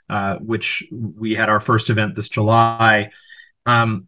uh, 0.09 0.35
which 0.35 0.83
we 0.91 1.33
had 1.33 1.49
our 1.49 1.59
first 1.59 1.89
event 1.89 2.15
this 2.15 2.29
July. 2.29 3.09
Um, 3.65 4.07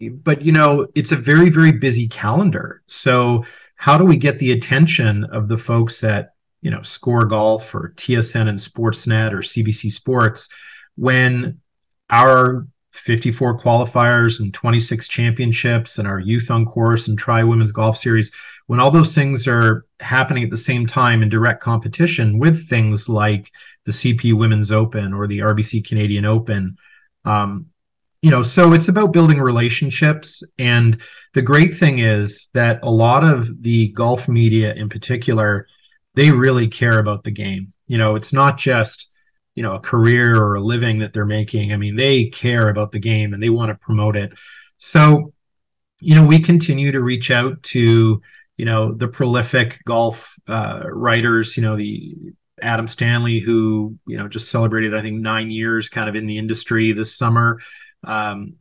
but 0.00 0.42
you 0.42 0.52
know, 0.52 0.86
it's 0.94 1.12
a 1.12 1.16
very 1.16 1.50
very 1.50 1.72
busy 1.72 2.08
calendar. 2.08 2.82
So 2.86 3.44
how 3.76 3.96
do 3.96 4.04
we 4.04 4.16
get 4.16 4.38
the 4.38 4.52
attention 4.52 5.24
of 5.24 5.48
the 5.48 5.58
folks 5.58 6.02
at 6.04 6.34
you 6.62 6.70
know 6.70 6.82
Score 6.82 7.24
Golf 7.24 7.74
or 7.74 7.94
TSN 7.96 8.48
and 8.48 8.58
Sportsnet 8.58 9.32
or 9.32 9.38
CBC 9.38 9.92
Sports 9.92 10.48
when 10.96 11.60
our 12.10 12.66
54 12.92 13.60
qualifiers 13.60 14.40
and 14.40 14.52
26 14.52 15.08
championships 15.08 15.98
and 15.98 16.08
our 16.08 16.18
youth 16.18 16.50
on 16.50 16.66
course 16.66 17.08
and 17.08 17.18
try 17.18 17.42
women's 17.42 17.72
golf 17.72 17.96
series 17.96 18.32
when 18.66 18.80
all 18.80 18.90
those 18.90 19.14
things 19.14 19.46
are 19.46 19.86
happening 20.00 20.42
at 20.42 20.50
the 20.50 20.56
same 20.56 20.86
time 20.86 21.22
in 21.22 21.28
direct 21.28 21.62
competition 21.62 22.38
with 22.38 22.68
things 22.68 23.08
like 23.08 23.50
the 23.86 23.92
cp 23.92 24.36
women's 24.36 24.72
open 24.72 25.12
or 25.12 25.26
the 25.26 25.38
rbc 25.38 25.86
canadian 25.86 26.24
open 26.24 26.76
um, 27.24 27.66
you 28.22 28.30
know 28.30 28.42
so 28.42 28.72
it's 28.72 28.88
about 28.88 29.12
building 29.12 29.38
relationships 29.38 30.42
and 30.58 31.00
the 31.34 31.42
great 31.42 31.78
thing 31.78 32.00
is 32.00 32.48
that 32.54 32.80
a 32.82 32.90
lot 32.90 33.24
of 33.24 33.62
the 33.62 33.88
golf 33.88 34.28
media 34.28 34.74
in 34.74 34.88
particular 34.88 35.66
they 36.14 36.32
really 36.32 36.66
care 36.66 36.98
about 36.98 37.22
the 37.22 37.30
game. 37.30 37.72
You 37.86 37.96
know 37.96 38.16
it's 38.16 38.32
not 38.32 38.58
just 38.58 39.06
you 39.54 39.62
know 39.62 39.76
a 39.76 39.80
career 39.80 40.36
or 40.36 40.56
a 40.56 40.60
living 40.60 40.98
that 40.98 41.12
they're 41.12 41.24
making. 41.24 41.72
I 41.72 41.76
mean 41.76 41.96
they 41.96 42.26
care 42.26 42.68
about 42.68 42.92
the 42.92 42.98
game 42.98 43.32
and 43.32 43.42
they 43.42 43.50
want 43.50 43.70
to 43.70 43.76
promote 43.76 44.16
it. 44.16 44.32
So 44.78 45.32
you 46.00 46.16
know 46.16 46.26
we 46.26 46.40
continue 46.40 46.90
to 46.92 47.00
reach 47.00 47.30
out 47.30 47.62
to 47.74 48.20
you 48.56 48.64
know 48.64 48.92
the 48.92 49.08
prolific 49.08 49.78
golf 49.84 50.34
uh, 50.48 50.80
writers 50.90 51.56
you 51.56 51.62
know 51.62 51.76
the 51.76 52.16
adam 52.60 52.88
stanley 52.88 53.38
who 53.38 53.96
you 54.06 54.16
know 54.16 54.26
just 54.26 54.50
celebrated 54.50 54.94
i 54.94 55.02
think 55.02 55.20
nine 55.20 55.50
years 55.50 55.88
kind 55.88 56.08
of 56.08 56.16
in 56.16 56.26
the 56.26 56.38
industry 56.38 56.92
this 56.92 57.16
summer 57.16 57.58
um, 58.04 58.54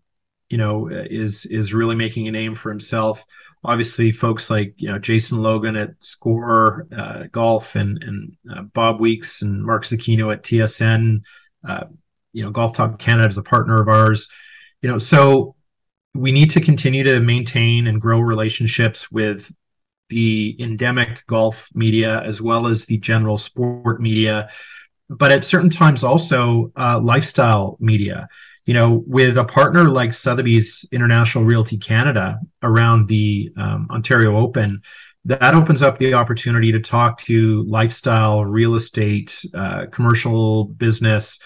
you 0.50 0.58
know 0.58 0.88
is 0.88 1.46
is 1.46 1.74
really 1.74 1.96
making 1.96 2.28
a 2.28 2.32
name 2.32 2.56
for 2.56 2.70
himself 2.70 3.24
obviously 3.64 4.12
folks 4.12 4.50
like 4.50 4.74
you 4.78 4.90
know 4.90 4.98
Jason 4.98 5.40
Logan 5.40 5.76
at 5.76 5.92
Score 6.00 6.88
uh, 6.96 7.24
Golf 7.32 7.76
and 7.76 8.02
and 8.04 8.38
uh, 8.52 8.62
Bob 8.74 9.00
Weeks 9.00 9.42
and 9.42 9.64
Mark 9.64 9.84
Zecchino 9.84 10.32
at 10.32 10.44
TSN. 10.44 11.22
Uh, 11.68 11.86
you 12.34 12.44
know, 12.44 12.52
Golf 12.52 12.74
Top 12.74 13.00
Canada 13.00 13.28
is 13.28 13.38
a 13.38 13.44
partner 13.44 13.82
of 13.82 13.90
ours. 13.90 14.30
You 14.82 14.90
know, 14.90 14.98
so 14.98 15.56
we 16.14 16.32
need 16.32 16.50
to 16.52 16.62
continue 16.62 17.04
to 17.04 17.20
maintain 17.20 17.88
and 17.88 18.02
grow 18.02 18.20
relationships 18.20 19.12
with 19.12 19.52
the 20.10 20.56
endemic 20.60 21.26
golf 21.28 21.68
media 21.74 22.22
as 22.22 22.42
well 22.42 22.68
as 22.68 22.86
the 22.86 22.98
general 22.98 23.38
sport 23.38 24.02
media, 24.02 24.50
but 25.10 25.32
at 25.32 25.44
certain 25.44 25.70
times 25.70 26.04
also 26.04 26.72
uh, 26.78 26.98
lifestyle 27.00 27.78
media 27.82 28.30
you 28.68 28.74
know, 28.74 29.02
with 29.08 29.38
a 29.38 29.46
partner 29.46 29.90
like 29.90 30.12
Sotheby's 30.12 30.86
International 30.92 31.46
Realty 31.46 31.78
Canada 31.78 32.38
around 32.62 33.08
the 33.08 33.50
um, 33.58 33.88
Ontario 33.90 34.36
Open, 34.36 34.82
that 35.24 35.56
opens 35.56 35.82
up 35.82 35.98
the 35.98 36.14
opportunity 36.14 36.74
to 36.74 36.80
talk 36.82 37.18
to 37.20 37.64
lifestyle, 37.64 38.44
real 38.44 38.76
estate, 38.76 39.34
uh, 39.56 39.86
commercial 39.90 40.66
business, 40.66 41.40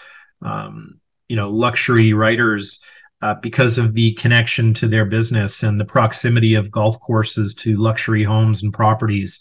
um, 0.44 1.00
you 1.28 1.36
know, 1.36 1.48
luxury 1.48 2.12
writers. 2.12 2.80
Uh, 3.20 3.34
because 3.40 3.78
of 3.78 3.94
the 3.94 4.14
connection 4.14 4.74
to 4.74 4.88
their 4.88 5.04
business 5.04 5.62
and 5.62 5.78
the 5.78 5.84
proximity 5.84 6.54
of 6.54 6.72
golf 6.72 6.98
courses 6.98 7.54
to 7.54 7.76
luxury 7.76 8.24
homes 8.24 8.64
and 8.64 8.74
properties. 8.74 9.38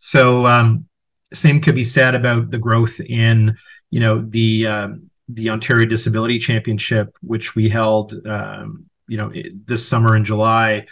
So, 0.00 0.44
um, 0.44 0.84
same 1.32 1.62
could 1.62 1.74
be 1.74 1.82
said 1.82 2.14
about 2.14 2.50
the 2.50 2.58
growth 2.58 3.00
in, 3.00 3.56
you 3.90 4.00
know, 4.00 4.20
the 4.20 4.66
um, 4.66 5.10
the 5.34 5.50
Ontario 5.50 5.86
Disability 5.86 6.38
Championship, 6.38 7.14
which 7.20 7.54
we 7.54 7.68
held, 7.68 8.14
um, 8.26 8.86
you 9.08 9.16
know, 9.16 9.32
this 9.66 9.86
summer 9.86 10.16
in 10.16 10.24
July 10.24 10.86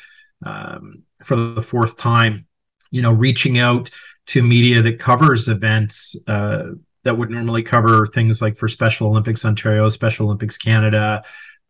um, 0.45 1.03
for 1.25 1.37
the 1.37 1.63
fourth 1.63 1.97
time. 1.97 2.47
You 2.91 3.03
know, 3.03 3.13
reaching 3.13 3.59
out 3.59 3.91
to 4.27 4.43
media 4.43 4.83
that 4.83 4.99
covers 4.99 5.49
events 5.49 6.17
uh, 6.27 6.63
that 7.05 7.17
would 7.17 7.31
normally 7.31 7.63
cover 7.63 8.07
things 8.07 8.43
like 8.43 8.57
for 8.57 8.69
Special 8.69 9.09
Olympics 9.09 9.45
Ontario, 9.45 9.89
Special 9.89 10.27
Olympics 10.27 10.57
Canada, 10.57 11.23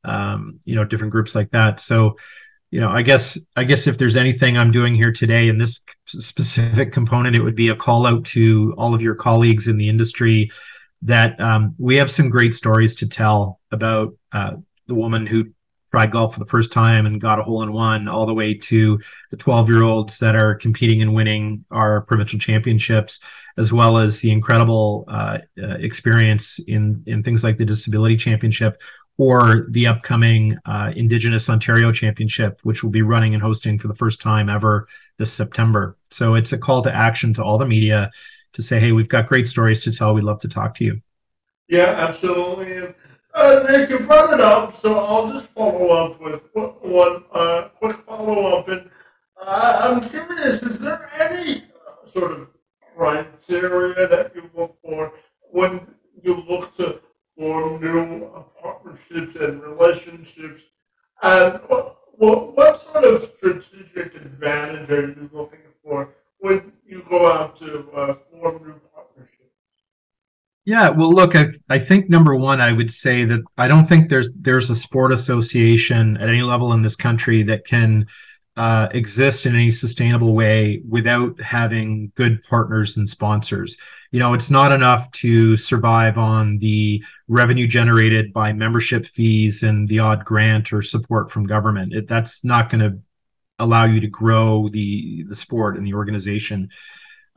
um, 0.04 0.60
you 0.64 0.74
know, 0.74 0.84
different 0.84 1.12
groups 1.12 1.34
like 1.34 1.50
that. 1.50 1.80
So, 1.80 2.16
you 2.70 2.80
know, 2.80 2.88
I 2.88 3.02
guess 3.02 3.38
I 3.56 3.64
guess 3.64 3.86
if 3.86 3.98
there's 3.98 4.16
anything 4.16 4.56
I'm 4.56 4.72
doing 4.72 4.94
here 4.94 5.12
today 5.12 5.48
in 5.48 5.58
this 5.58 5.80
specific 6.06 6.92
component, 6.92 7.36
it 7.36 7.42
would 7.42 7.56
be 7.56 7.68
a 7.68 7.76
call 7.76 8.06
out 8.06 8.24
to 8.26 8.74
all 8.78 8.94
of 8.94 9.02
your 9.02 9.14
colleagues 9.14 9.68
in 9.68 9.76
the 9.76 9.88
industry 9.88 10.50
that 11.02 11.40
um, 11.40 11.74
we 11.78 11.96
have 11.96 12.10
some 12.10 12.28
great 12.28 12.54
stories 12.54 12.94
to 12.96 13.08
tell 13.08 13.60
about 13.70 14.14
uh, 14.32 14.52
the 14.86 14.94
woman 14.94 15.26
who 15.26 15.46
tried 15.90 16.12
golf 16.12 16.34
for 16.34 16.40
the 16.40 16.46
first 16.46 16.72
time 16.72 17.06
and 17.06 17.20
got 17.20 17.40
a 17.40 17.42
hole 17.42 17.62
in 17.62 17.72
one, 17.72 18.06
all 18.06 18.26
the 18.26 18.34
way 18.34 18.54
to 18.54 18.98
the 19.30 19.36
12 19.36 19.68
year 19.68 19.82
olds 19.82 20.18
that 20.18 20.36
are 20.36 20.54
competing 20.54 21.02
and 21.02 21.14
winning 21.14 21.64
our 21.70 22.02
provincial 22.02 22.38
championships, 22.38 23.20
as 23.58 23.72
well 23.72 23.98
as 23.98 24.20
the 24.20 24.30
incredible 24.30 25.04
uh, 25.08 25.38
uh, 25.60 25.76
experience 25.78 26.60
in 26.66 27.02
in 27.06 27.22
things 27.22 27.42
like 27.42 27.58
the 27.58 27.64
disability 27.64 28.16
championship 28.16 28.80
or 29.20 29.66
the 29.70 29.86
upcoming 29.86 30.56
uh, 30.64 30.92
Indigenous 30.96 31.50
Ontario 31.50 31.92
Championship, 31.92 32.58
which 32.62 32.82
will 32.82 32.90
be 32.90 33.02
running 33.02 33.34
and 33.34 33.42
hosting 33.42 33.78
for 33.78 33.86
the 33.86 33.94
first 33.94 34.18
time 34.18 34.48
ever 34.48 34.88
this 35.18 35.30
September. 35.30 35.98
So 36.10 36.36
it's 36.36 36.54
a 36.54 36.58
call 36.58 36.80
to 36.82 36.94
action 36.94 37.34
to 37.34 37.44
all 37.44 37.58
the 37.58 37.66
media 37.66 38.10
to 38.52 38.62
say, 38.62 38.80
hey, 38.80 38.92
we've 38.92 39.08
got 39.08 39.28
great 39.28 39.46
stories 39.46 39.80
to 39.80 39.92
tell. 39.92 40.14
We'd 40.14 40.24
love 40.24 40.40
to 40.40 40.48
talk 40.48 40.74
to 40.76 40.84
you. 40.84 41.00
Yeah, 41.68 41.94
absolutely. 41.98 42.76
And 42.76 42.94
uh, 43.34 43.64
Nick, 43.68 43.90
you 43.90 44.00
brought 44.00 44.32
it 44.34 44.40
up, 44.40 44.74
so 44.74 44.98
I'll 44.98 45.32
just 45.32 45.48
follow 45.48 45.88
up 45.90 46.20
with 46.20 46.42
one 46.52 47.24
uh, 47.32 47.68
quick 47.78 47.96
follow 47.98 48.58
up. 48.58 48.68
And 48.68 48.90
uh, 49.40 49.80
I'm 49.84 50.08
curious, 50.08 50.62
is 50.62 50.78
there 50.80 51.08
any 51.18 51.62
uh, 51.62 52.08
sort 52.08 52.32
of 52.32 52.50
criteria 52.96 54.08
that 54.08 54.32
you 54.34 54.50
look 54.54 54.76
for 54.82 55.12
when 55.50 55.94
you 56.22 56.44
look 56.48 56.76
to 56.78 57.00
form 57.38 57.80
new 57.80 58.44
partnerships 58.60 59.36
and 59.36 59.62
relationships? 59.62 60.62
And 61.22 61.60
what, 61.68 61.98
what, 62.12 62.56
what 62.56 62.80
sort 62.80 63.04
of 63.04 63.22
strategic 63.22 64.16
advantage 64.16 64.90
are 64.90 65.08
you 65.08 65.30
looking 65.32 65.60
for 65.84 66.14
when 66.40 66.72
you 66.86 67.04
go 67.08 67.32
out 67.32 67.56
to 67.56 67.90
uh, 67.92 68.14
form 68.30 68.62
new 68.64 68.80
partnerships? 68.94 69.54
Yeah, 70.64 70.90
well, 70.90 71.12
look, 71.12 71.36
I, 71.36 71.46
I 71.68 71.78
think 71.78 72.10
number 72.10 72.34
one, 72.34 72.60
I 72.60 72.72
would 72.72 72.92
say 72.92 73.24
that 73.24 73.40
I 73.56 73.68
don't 73.68 73.88
think 73.88 74.08
there's 74.08 74.28
there's 74.34 74.70
a 74.70 74.76
sport 74.76 75.12
association 75.12 76.16
at 76.16 76.28
any 76.28 76.42
level 76.42 76.72
in 76.72 76.82
this 76.82 76.96
country 76.96 77.42
that 77.44 77.66
can 77.66 78.06
uh, 78.56 78.88
exist 78.92 79.46
in 79.46 79.54
any 79.54 79.70
sustainable 79.70 80.34
way 80.34 80.82
without 80.88 81.40
having 81.40 82.12
good 82.14 82.42
partners 82.44 82.96
and 82.96 83.08
sponsors. 83.08 83.76
You 84.10 84.18
know, 84.18 84.34
it's 84.34 84.50
not 84.50 84.72
enough 84.72 85.10
to 85.12 85.56
survive 85.56 86.18
on 86.18 86.58
the 86.58 87.02
revenue 87.28 87.66
generated 87.66 88.32
by 88.32 88.52
membership 88.52 89.06
fees 89.06 89.62
and 89.62 89.88
the 89.88 90.00
odd 90.00 90.24
grant 90.24 90.72
or 90.72 90.82
support 90.82 91.30
from 91.30 91.46
government. 91.46 91.94
It, 91.94 92.08
that's 92.08 92.44
not 92.44 92.70
going 92.70 92.80
to 92.80 92.98
allow 93.60 93.84
you 93.84 94.00
to 94.00 94.08
grow 94.08 94.68
the 94.68 95.24
the 95.28 95.36
sport 95.36 95.76
and 95.76 95.86
the 95.86 95.94
organization. 95.94 96.68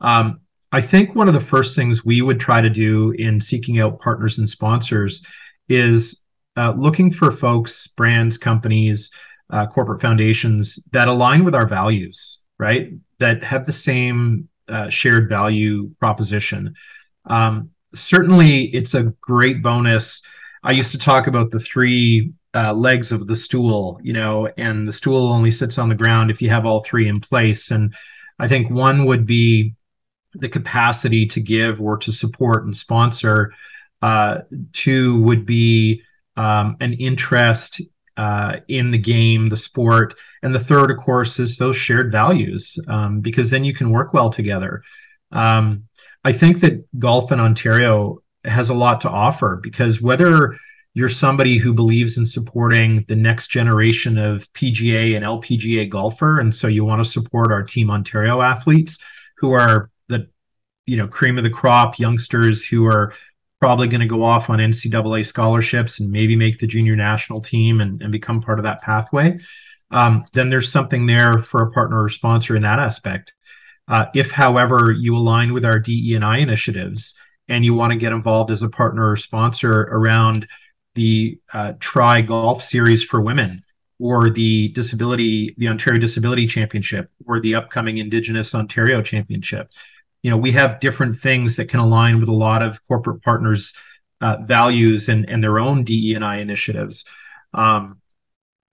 Um, 0.00 0.40
I 0.72 0.80
think 0.80 1.14
one 1.14 1.28
of 1.28 1.34
the 1.34 1.40
first 1.40 1.76
things 1.76 2.04
we 2.04 2.20
would 2.20 2.40
try 2.40 2.60
to 2.60 2.68
do 2.68 3.12
in 3.12 3.40
seeking 3.40 3.78
out 3.78 4.00
partners 4.00 4.38
and 4.38 4.50
sponsors 4.50 5.24
is 5.68 6.20
uh, 6.56 6.74
looking 6.76 7.12
for 7.12 7.30
folks, 7.30 7.86
brands, 7.86 8.36
companies, 8.36 9.10
uh, 9.50 9.66
corporate 9.66 10.00
foundations 10.00 10.78
that 10.90 11.08
align 11.08 11.44
with 11.44 11.54
our 11.54 11.68
values, 11.68 12.40
right? 12.58 12.90
That 13.20 13.44
have 13.44 13.66
the 13.66 13.72
same 13.72 14.48
uh, 14.68 14.88
shared 14.88 15.28
value 15.28 15.90
proposition. 16.00 16.74
Um, 17.26 17.70
certainly, 17.94 18.64
it's 18.74 18.94
a 18.94 19.14
great 19.20 19.62
bonus. 19.62 20.22
I 20.62 20.72
used 20.72 20.92
to 20.92 20.98
talk 20.98 21.26
about 21.26 21.50
the 21.50 21.60
three 21.60 22.32
uh, 22.54 22.72
legs 22.72 23.12
of 23.12 23.26
the 23.26 23.36
stool, 23.36 23.98
you 24.02 24.12
know, 24.12 24.48
and 24.56 24.86
the 24.86 24.92
stool 24.92 25.32
only 25.32 25.50
sits 25.50 25.78
on 25.78 25.88
the 25.88 25.94
ground 25.94 26.30
if 26.30 26.40
you 26.40 26.48
have 26.50 26.66
all 26.66 26.84
three 26.84 27.08
in 27.08 27.20
place. 27.20 27.70
And 27.70 27.94
I 28.38 28.48
think 28.48 28.70
one 28.70 29.06
would 29.06 29.26
be 29.26 29.74
the 30.34 30.48
capacity 30.48 31.26
to 31.26 31.40
give 31.40 31.80
or 31.80 31.96
to 31.98 32.12
support 32.12 32.64
and 32.64 32.76
sponsor. 32.76 33.52
Uh, 34.02 34.40
two 34.72 35.20
would 35.22 35.46
be 35.46 36.02
um, 36.36 36.76
an 36.80 36.92
interest 36.94 37.80
uh, 38.16 38.56
in 38.68 38.90
the 38.90 38.98
game, 38.98 39.48
the 39.48 39.56
sport. 39.56 40.14
And 40.42 40.54
the 40.54 40.60
third, 40.60 40.90
of 40.90 40.98
course, 40.98 41.38
is 41.38 41.56
those 41.56 41.76
shared 41.76 42.12
values, 42.12 42.78
um, 42.88 43.20
because 43.20 43.50
then 43.50 43.64
you 43.64 43.74
can 43.74 43.90
work 43.90 44.12
well 44.12 44.30
together. 44.30 44.82
Um, 45.32 45.84
I 46.24 46.32
think 46.32 46.60
that 46.60 46.84
golf 46.98 47.32
in 47.32 47.40
Ontario 47.40 48.22
has 48.44 48.68
a 48.68 48.74
lot 48.74 49.00
to 49.00 49.10
offer 49.10 49.58
because 49.62 50.00
whether 50.00 50.56
you're 50.94 51.08
somebody 51.08 51.58
who 51.58 51.74
believes 51.74 52.16
in 52.16 52.24
supporting 52.24 53.04
the 53.08 53.16
next 53.16 53.48
generation 53.48 54.16
of 54.16 54.50
PGA 54.52 55.16
and 55.16 55.24
LPGA 55.24 55.90
golfer, 55.90 56.38
and 56.38 56.54
so 56.54 56.68
you 56.68 56.84
want 56.84 57.04
to 57.04 57.10
support 57.10 57.50
our 57.50 57.62
Team 57.62 57.90
Ontario 57.90 58.40
athletes 58.40 58.98
who 59.38 59.52
are 59.52 59.90
the 60.08 60.28
you 60.86 60.96
know 60.96 61.08
cream 61.08 61.36
of 61.36 61.44
the 61.44 61.50
crop 61.50 61.98
youngsters 61.98 62.64
who 62.64 62.86
are 62.86 63.12
probably 63.60 63.88
going 63.88 64.00
to 64.00 64.06
go 64.06 64.22
off 64.22 64.50
on 64.50 64.58
NCAA 64.58 65.24
scholarships 65.24 65.98
and 65.98 66.10
maybe 66.10 66.36
make 66.36 66.58
the 66.58 66.66
junior 66.66 66.94
national 66.94 67.40
team 67.40 67.80
and, 67.80 68.02
and 68.02 68.12
become 68.12 68.42
part 68.42 68.58
of 68.58 68.64
that 68.64 68.82
pathway. 68.82 69.38
Um, 69.90 70.26
then 70.32 70.50
there's 70.50 70.70
something 70.70 71.06
there 71.06 71.42
for 71.42 71.62
a 71.62 71.70
partner 71.70 72.02
or 72.02 72.08
sponsor 72.08 72.56
in 72.56 72.62
that 72.62 72.78
aspect. 72.78 73.32
Uh, 73.88 74.06
if, 74.14 74.30
however, 74.30 74.92
you 74.92 75.16
align 75.16 75.52
with 75.52 75.64
our 75.64 75.78
DE 75.78 76.14
and 76.14 76.24
I 76.24 76.38
initiatives 76.38 77.14
and 77.48 77.64
you 77.64 77.74
want 77.74 77.92
to 77.92 77.98
get 77.98 78.12
involved 78.12 78.50
as 78.50 78.62
a 78.62 78.68
partner 78.68 79.10
or 79.10 79.16
sponsor 79.16 79.72
around 79.72 80.48
the 80.94 81.38
uh, 81.52 81.72
Try 81.80 82.20
Golf 82.20 82.62
Series 82.62 83.02
for 83.02 83.20
Women 83.20 83.62
or 83.98 84.30
the 84.30 84.68
disability, 84.68 85.54
the 85.58 85.68
Ontario 85.68 86.00
Disability 86.00 86.46
Championship 86.46 87.10
or 87.26 87.40
the 87.40 87.54
upcoming 87.54 87.98
Indigenous 87.98 88.54
Ontario 88.54 89.02
Championship, 89.02 89.70
you 90.22 90.30
know, 90.30 90.36
we 90.36 90.52
have 90.52 90.80
different 90.80 91.20
things 91.20 91.56
that 91.56 91.68
can 91.68 91.80
align 91.80 92.18
with 92.18 92.28
a 92.28 92.32
lot 92.32 92.62
of 92.62 92.80
corporate 92.88 93.22
partners' 93.22 93.74
uh, 94.22 94.38
values 94.42 95.08
and 95.08 95.28
and 95.28 95.44
their 95.44 95.58
own 95.58 95.84
DE 95.84 96.14
and 96.14 96.24
I 96.24 96.38
initiatives. 96.38 97.04
Um, 97.52 98.00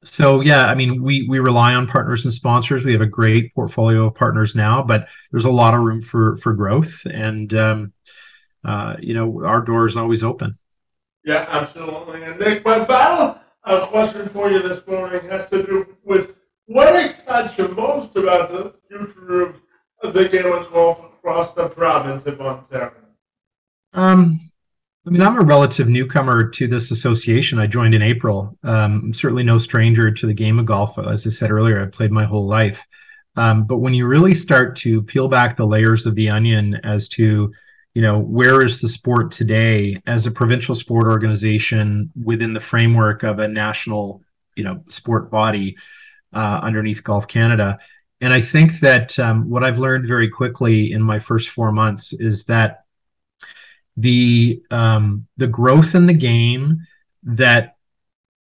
so 0.04 0.42
yeah, 0.42 0.66
I 0.66 0.76
mean, 0.76 1.04
we 1.04 1.28
we 1.28 1.40
rely 1.40 1.76
on 1.76 1.88
partners 1.88 2.24
and 2.24 2.34
sponsors. 2.34 2.86
We 2.86 2.94
have 2.94 3.02
a 3.02 3.06
great 3.06 3.54
portfolio 3.54 4.08
of 4.08 4.16
partners 4.16 4.56
now, 4.56 4.82
but 4.82 5.08
there's 5.32 5.46
a 5.46 5.52
lot 5.52 5.74
of 5.74 5.82
room 5.82 6.02
for 6.02 6.38
for 6.38 6.54
growth, 6.54 7.02
and 7.06 7.54
um, 7.54 7.94
uh, 8.64 8.96
you 9.00 9.14
know, 9.14 9.46
our 9.46 9.62
door 9.62 9.86
is 9.86 9.98
always 9.98 10.24
open. 10.24 10.58
Yeah, 11.24 11.46
absolutely. 11.50 12.24
And 12.24 12.40
Nick, 12.40 12.66
my 12.66 12.84
final 12.84 13.40
uh, 13.64 13.86
question 13.88 14.28
for 14.28 14.50
you 14.50 14.62
this 14.62 14.86
morning 14.88 15.22
has 15.30 15.50
to 15.50 15.64
do 15.64 15.98
with 16.04 16.38
what 16.66 17.06
excites 17.06 17.58
you 17.58 17.68
most 17.70 18.16
about 18.16 18.50
the 18.50 18.74
future 18.88 19.54
of 20.02 20.14
the 20.14 20.28
game 20.28 20.52
of 20.52 20.72
golf 20.72 21.14
across 21.14 21.54
the 21.54 21.70
province 21.70 22.26
of 22.26 22.42
Ontario? 22.42 22.94
Um, 23.94 24.40
I 25.06 25.10
mean, 25.10 25.22
I'm 25.22 25.38
a 25.38 25.46
relative 25.46 25.88
newcomer 25.88 26.50
to 26.50 26.68
this 26.68 26.92
association. 26.92 27.60
I 27.60 27.68
joined 27.68 27.96
in 27.96 28.02
April. 28.02 28.58
Um, 28.64 29.02
I'm 29.06 29.14
certainly 29.14 29.44
no 29.44 29.58
stranger 29.58 30.12
to 30.12 30.28
the 30.28 30.34
game 30.34 30.60
of 30.60 30.66
golf. 30.66 30.98
As 30.98 31.26
I 31.26 31.30
said 31.30 31.52
earlier, 31.52 31.82
I've 31.82 31.92
played 31.92 32.12
my 32.12 32.26
whole 32.26 32.48
life. 32.48 32.80
Um, 33.36 33.66
but 33.66 33.78
when 33.78 33.94
you 33.94 34.08
really 34.08 34.36
start 34.36 34.76
to 34.78 35.02
peel 35.02 35.28
back 35.28 35.56
the 35.56 35.66
layers 35.66 36.06
of 36.06 36.16
the 36.16 36.30
onion 36.30 36.80
as 36.84 37.08
to, 37.10 37.54
you 37.94 38.02
know, 38.02 38.20
where 38.20 38.64
is 38.64 38.80
the 38.80 38.88
sport 38.88 39.32
today 39.32 40.02
as 40.06 40.26
a 40.26 40.32
provincial 40.32 40.76
sport 40.76 41.08
organization 41.08 42.12
within 42.24 42.54
the 42.54 42.60
framework 42.60 43.24
of 43.24 43.40
a 43.40 43.48
national, 43.48 44.22
you 44.56 44.64
know, 44.64 44.84
sport 44.88 45.30
body 45.30 45.76
uh, 46.34 46.60
underneath 46.64 47.04
Golf 47.04 47.28
Canada? 47.28 47.80
And 48.22 48.32
I 48.32 48.42
think 48.42 48.80
that 48.80 49.18
um, 49.20 49.50
what 49.50 49.64
I've 49.64 49.80
learned 49.80 50.08
very 50.08 50.30
quickly 50.30 50.94
in 50.94 51.02
my 51.02 51.20
first 51.20 51.50
four 51.50 51.72
months 51.72 52.14
is 52.14 52.46
that 52.46 52.86
the 53.98 54.62
um, 54.72 55.28
the 55.38 55.48
growth 55.48 55.96
in 55.96 56.06
the 56.06 56.14
game 56.14 56.88
that 57.24 57.76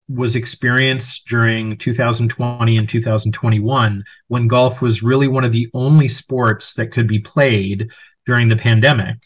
was 0.08 0.36
experienced 0.36 1.26
during 1.28 1.78
2020 1.78 2.78
and 2.78 2.88
2021 2.88 4.04
when 4.28 4.48
golf 4.48 4.82
was 4.82 5.02
really 5.02 5.28
one 5.28 5.44
of 5.44 5.52
the 5.52 5.70
only 5.74 6.08
sports 6.08 6.74
that 6.74 6.92
could 6.92 7.08
be 7.08 7.20
played 7.20 7.90
during 8.26 8.50
the 8.50 8.56
pandemic 8.56 9.18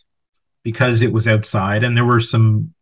because 0.67 1.01
it 1.01 1.13
was 1.13 1.27
outside 1.27 1.84
and 1.84 1.95
there 1.95 2.06
were 2.06 2.19
some 2.19 2.73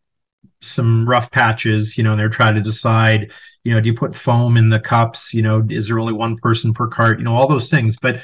some 0.61 1.07
rough 1.07 1.29
patches 1.29 1.97
you 1.97 2.03
know 2.03 2.11
and 2.11 2.19
they're 2.19 2.29
trying 2.29 2.55
to 2.55 2.61
decide 2.61 3.31
you 3.63 3.73
know 3.73 3.79
do 3.79 3.87
you 3.87 3.93
put 3.93 4.15
foam 4.15 4.57
in 4.57 4.69
the 4.69 4.79
cups 4.79 5.33
you 5.33 5.43
know 5.43 5.63
is 5.69 5.87
there 5.87 5.99
only 5.99 6.13
one 6.13 6.35
person 6.37 6.73
per 6.73 6.87
cart 6.87 7.19
you 7.19 7.25
know 7.25 7.35
all 7.35 7.47
those 7.47 7.69
things 7.69 7.95
but 8.01 8.21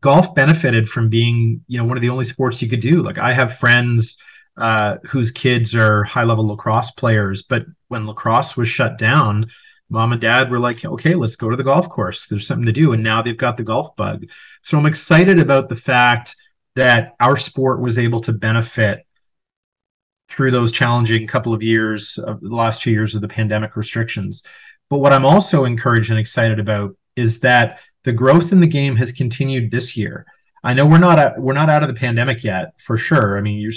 golf 0.00 0.34
benefited 0.34 0.86
from 0.88 1.08
being 1.08 1.64
you 1.68 1.78
know 1.78 1.84
one 1.84 1.96
of 1.96 2.02
the 2.02 2.10
only 2.10 2.24
sports 2.24 2.60
you 2.60 2.68
could 2.68 2.80
do 2.80 3.02
like 3.02 3.18
i 3.18 3.32
have 3.32 3.58
friends 3.58 4.18
uh, 4.56 4.96
whose 5.06 5.30
kids 5.30 5.74
are 5.74 6.04
high 6.04 6.24
level 6.24 6.46
lacrosse 6.46 6.90
players. 6.90 7.42
But 7.42 7.66
when 7.88 8.06
lacrosse 8.06 8.56
was 8.56 8.68
shut 8.68 8.98
down, 8.98 9.50
mom 9.88 10.12
and 10.12 10.20
dad 10.20 10.50
were 10.50 10.58
like, 10.58 10.84
okay, 10.84 11.14
let's 11.14 11.36
go 11.36 11.50
to 11.50 11.56
the 11.56 11.64
golf 11.64 11.88
course. 11.88 12.26
There's 12.26 12.46
something 12.46 12.66
to 12.66 12.72
do. 12.72 12.92
And 12.92 13.02
now 13.02 13.22
they've 13.22 13.36
got 13.36 13.56
the 13.56 13.62
golf 13.62 13.94
bug. 13.96 14.26
So 14.62 14.78
I'm 14.78 14.86
excited 14.86 15.38
about 15.38 15.68
the 15.68 15.76
fact 15.76 16.36
that 16.76 17.14
our 17.20 17.36
sport 17.36 17.80
was 17.80 17.98
able 17.98 18.20
to 18.22 18.32
benefit 18.32 19.06
through 20.30 20.50
those 20.50 20.72
challenging 20.72 21.26
couple 21.26 21.52
of 21.52 21.62
years 21.62 22.18
of 22.18 22.40
the 22.40 22.48
last 22.48 22.80
two 22.80 22.90
years 22.90 23.14
of 23.14 23.20
the 23.20 23.28
pandemic 23.28 23.76
restrictions. 23.76 24.42
But 24.88 24.98
what 24.98 25.12
I'm 25.12 25.26
also 25.26 25.64
encouraged 25.64 26.10
and 26.10 26.18
excited 26.18 26.58
about 26.58 26.96
is 27.16 27.40
that 27.40 27.80
the 28.04 28.12
growth 28.12 28.52
in 28.52 28.60
the 28.60 28.66
game 28.66 28.96
has 28.96 29.12
continued 29.12 29.70
this 29.70 29.96
year. 29.96 30.26
I 30.64 30.74
know 30.74 30.86
we're 30.86 30.98
not 30.98 31.18
at, 31.18 31.40
we're 31.40 31.52
not 31.52 31.70
out 31.70 31.82
of 31.82 31.88
the 31.88 31.94
pandemic 31.94 32.42
yet, 32.42 32.74
for 32.78 32.96
sure. 32.96 33.36
I 33.36 33.42
mean, 33.42 33.58
you're 33.60 33.72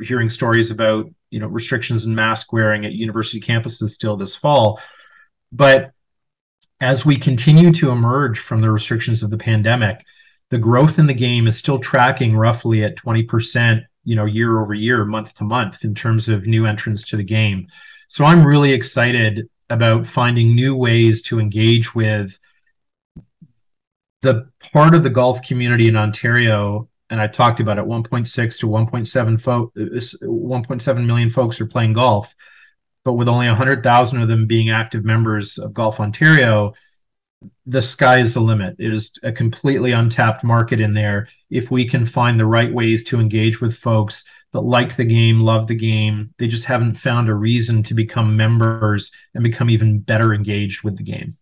hearing 0.00 0.28
stories 0.28 0.70
about 0.70 1.08
you 1.30 1.40
know 1.40 1.46
restrictions 1.46 2.04
and 2.04 2.14
mask 2.14 2.52
wearing 2.52 2.84
at 2.84 2.92
university 2.92 3.40
campuses 3.40 3.90
still 3.90 4.16
this 4.16 4.36
fall 4.36 4.78
but 5.52 5.92
as 6.80 7.04
we 7.04 7.16
continue 7.16 7.72
to 7.72 7.90
emerge 7.90 8.38
from 8.38 8.60
the 8.60 8.70
restrictions 8.70 9.22
of 9.22 9.30
the 9.30 9.38
pandemic 9.38 10.04
the 10.50 10.58
growth 10.58 10.98
in 10.98 11.06
the 11.06 11.14
game 11.14 11.46
is 11.46 11.56
still 11.56 11.78
tracking 11.78 12.36
roughly 12.36 12.84
at 12.84 12.96
20% 12.96 13.82
you 14.04 14.14
know 14.14 14.24
year 14.24 14.60
over 14.60 14.74
year 14.74 15.04
month 15.04 15.34
to 15.34 15.44
month 15.44 15.84
in 15.84 15.94
terms 15.94 16.28
of 16.28 16.46
new 16.46 16.66
entrants 16.66 17.02
to 17.04 17.16
the 17.16 17.24
game. 17.24 17.66
So 18.08 18.24
i'm 18.24 18.46
really 18.46 18.72
excited 18.72 19.48
about 19.68 20.06
finding 20.06 20.54
new 20.54 20.76
ways 20.76 21.22
to 21.22 21.40
engage 21.40 21.94
with 21.94 22.38
the 24.22 24.48
part 24.72 24.94
of 24.94 25.02
the 25.02 25.10
golf 25.10 25.42
community 25.42 25.88
in 25.88 25.96
ontario 25.96 26.88
and 27.10 27.20
I 27.20 27.26
talked 27.26 27.60
about 27.60 27.78
it, 27.78 27.84
1.6 27.84 28.58
to 28.58 28.66
1.7 28.66 29.40
fo- 29.40 29.72
1.7 29.76 31.06
million 31.06 31.30
folks 31.30 31.60
are 31.60 31.66
playing 31.66 31.92
golf, 31.92 32.34
but 33.04 33.14
with 33.14 33.28
only 33.28 33.46
100,000 33.46 34.20
of 34.20 34.28
them 34.28 34.46
being 34.46 34.70
active 34.70 35.04
members 35.04 35.58
of 35.58 35.72
Golf 35.72 36.00
Ontario, 36.00 36.74
the 37.66 37.82
sky 37.82 38.18
is 38.18 38.34
the 38.34 38.40
limit. 38.40 38.76
It 38.78 38.92
is 38.92 39.10
a 39.22 39.32
completely 39.32 39.92
untapped 39.92 40.44
market 40.44 40.80
in 40.80 40.94
there. 40.94 41.28
If 41.50 41.70
we 41.70 41.88
can 41.88 42.06
find 42.06 42.38
the 42.38 42.46
right 42.46 42.72
ways 42.72 43.04
to 43.04 43.20
engage 43.20 43.60
with 43.60 43.76
folks 43.76 44.24
that 44.52 44.60
like 44.60 44.96
the 44.96 45.04
game, 45.04 45.40
love 45.40 45.66
the 45.66 45.74
game, 45.74 46.32
they 46.38 46.48
just 46.48 46.64
haven't 46.64 46.94
found 46.94 47.28
a 47.28 47.34
reason 47.34 47.82
to 47.84 47.94
become 47.94 48.36
members 48.36 49.12
and 49.34 49.42
become 49.42 49.68
even 49.70 49.98
better 49.98 50.32
engaged 50.32 50.82
with 50.82 50.96
the 50.96 51.02
game. 51.02 51.36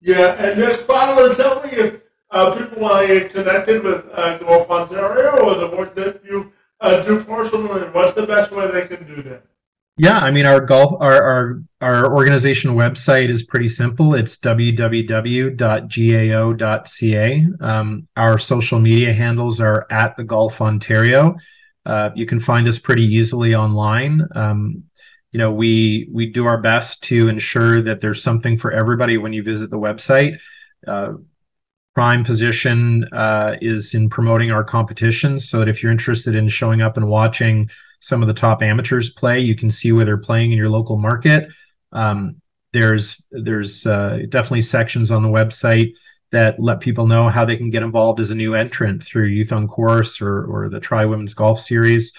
Yeah, 0.00 0.34
and 0.38 0.60
then 0.60 0.78
finally, 0.84 1.34
tell 1.34 1.62
me 1.62 1.70
if 1.70 2.00
uh, 2.30 2.56
people 2.56 2.80
want 2.82 3.06
to 3.06 3.20
get 3.20 3.32
connected 3.32 3.82
with 3.82 4.06
uh, 4.12 4.38
Golf 4.38 4.70
Ontario 4.70 5.44
or 5.44 5.54
the 5.54 5.76
work 5.76 5.94
that 5.96 6.24
you 6.24 6.52
uh, 6.80 7.02
do 7.02 7.22
personally, 7.24 7.82
what's 7.90 8.12
the 8.12 8.26
best 8.26 8.52
way 8.52 8.70
they 8.70 8.86
can 8.86 9.06
do 9.06 9.22
that? 9.22 9.42
Yeah, 9.98 10.18
I 10.18 10.30
mean 10.30 10.46
our 10.46 10.60
golf 10.60 11.00
our 11.00 11.22
our 11.22 11.60
our 11.80 12.14
organization 12.14 12.76
website 12.76 13.28
is 13.30 13.42
pretty 13.42 13.66
simple. 13.68 14.14
It's 14.14 14.38
www.gao.ca. 14.38 15.56
Um, 17.60 18.08
our 18.16 18.38
social 18.38 18.78
media 18.78 19.12
handles 19.12 19.60
are 19.60 19.86
at 19.90 20.16
the 20.16 20.22
Golf 20.24 20.60
Ontario. 20.60 21.36
Uh, 21.84 22.10
you 22.14 22.26
can 22.26 22.38
find 22.38 22.68
us 22.68 22.78
pretty 22.78 23.04
easily 23.04 23.56
online. 23.56 24.22
Um, 24.34 24.84
you 25.32 25.38
know, 25.38 25.52
we 25.52 26.08
we 26.12 26.30
do 26.30 26.46
our 26.46 26.60
best 26.60 27.02
to 27.04 27.28
ensure 27.28 27.82
that 27.82 28.00
there's 28.00 28.22
something 28.22 28.56
for 28.56 28.70
everybody 28.70 29.18
when 29.18 29.32
you 29.32 29.42
visit 29.42 29.68
the 29.70 29.78
website. 29.78 30.38
Uh, 30.86 31.14
prime 31.94 32.22
position 32.22 33.04
uh, 33.12 33.56
is 33.60 33.94
in 33.94 34.08
promoting 34.08 34.52
our 34.52 34.62
competitions 34.62 35.48
so 35.48 35.58
that 35.58 35.68
if 35.68 35.82
you're 35.82 35.90
interested 35.90 36.36
in 36.36 36.46
showing 36.48 36.80
up 36.80 36.96
and 36.96 37.08
watching 37.08 37.68
some 38.00 38.22
of 38.22 38.28
the 38.28 38.34
top 38.34 38.62
amateurs 38.62 39.10
play. 39.10 39.40
You 39.40 39.56
can 39.56 39.70
see 39.70 39.92
where 39.92 40.04
they're 40.04 40.16
playing 40.16 40.52
in 40.52 40.58
your 40.58 40.70
local 40.70 40.96
market. 40.96 41.48
Um, 41.92 42.40
there's 42.72 43.22
there's 43.30 43.86
uh, 43.86 44.20
definitely 44.28 44.62
sections 44.62 45.10
on 45.10 45.22
the 45.22 45.28
website 45.28 45.92
that 46.30 46.60
let 46.60 46.80
people 46.80 47.06
know 47.06 47.28
how 47.28 47.44
they 47.44 47.56
can 47.56 47.70
get 47.70 47.82
involved 47.82 48.20
as 48.20 48.30
a 48.30 48.34
new 48.34 48.54
entrant 48.54 49.02
through 49.02 49.26
youth 49.26 49.52
on 49.52 49.66
course 49.66 50.20
or, 50.20 50.44
or 50.44 50.68
the 50.68 50.80
try 50.80 51.06
women's 51.06 51.32
golf 51.32 51.60
series. 51.60 52.12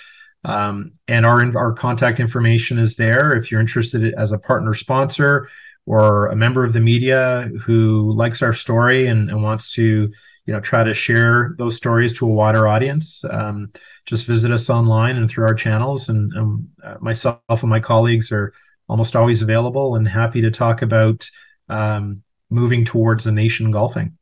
Um, 0.45 0.93
and 1.07 1.25
our 1.25 1.55
our 1.57 1.73
contact 1.73 2.19
information 2.19 2.79
is 2.79 2.95
there. 2.95 3.31
If 3.33 3.51
you're 3.51 3.61
interested 3.61 4.13
as 4.15 4.31
a 4.31 4.39
partner 4.39 4.73
sponsor 4.73 5.49
or 5.85 6.27
a 6.27 6.35
member 6.35 6.63
of 6.63 6.73
the 6.73 6.79
media 6.79 7.49
who 7.63 8.13
likes 8.13 8.41
our 8.41 8.53
story 8.53 9.07
and, 9.07 9.29
and 9.29 9.43
wants 9.43 9.71
to 9.73 10.11
you 10.45 10.53
know 10.53 10.59
try 10.59 10.83
to 10.83 10.93
share 10.93 11.55
those 11.57 11.75
stories 11.75 12.13
to 12.13 12.25
a 12.25 12.29
wider 12.29 12.67
audience. 12.67 13.23
Um, 13.29 13.71
just 14.05 14.25
visit 14.25 14.51
us 14.51 14.69
online 14.69 15.17
and 15.17 15.29
through 15.29 15.45
our 15.45 15.53
channels. 15.53 16.09
And, 16.09 16.33
and 16.33 16.67
uh, 16.83 16.95
myself 16.99 17.41
and 17.47 17.69
my 17.69 17.79
colleagues 17.79 18.31
are 18.31 18.53
almost 18.87 19.15
always 19.15 19.41
available 19.41 19.95
and 19.95 20.07
happy 20.07 20.41
to 20.41 20.51
talk 20.51 20.81
about 20.81 21.29
um, 21.69 22.23
moving 22.49 22.85
towards 22.85 23.25
the 23.25 23.31
nation 23.31 23.69
golfing. 23.69 24.17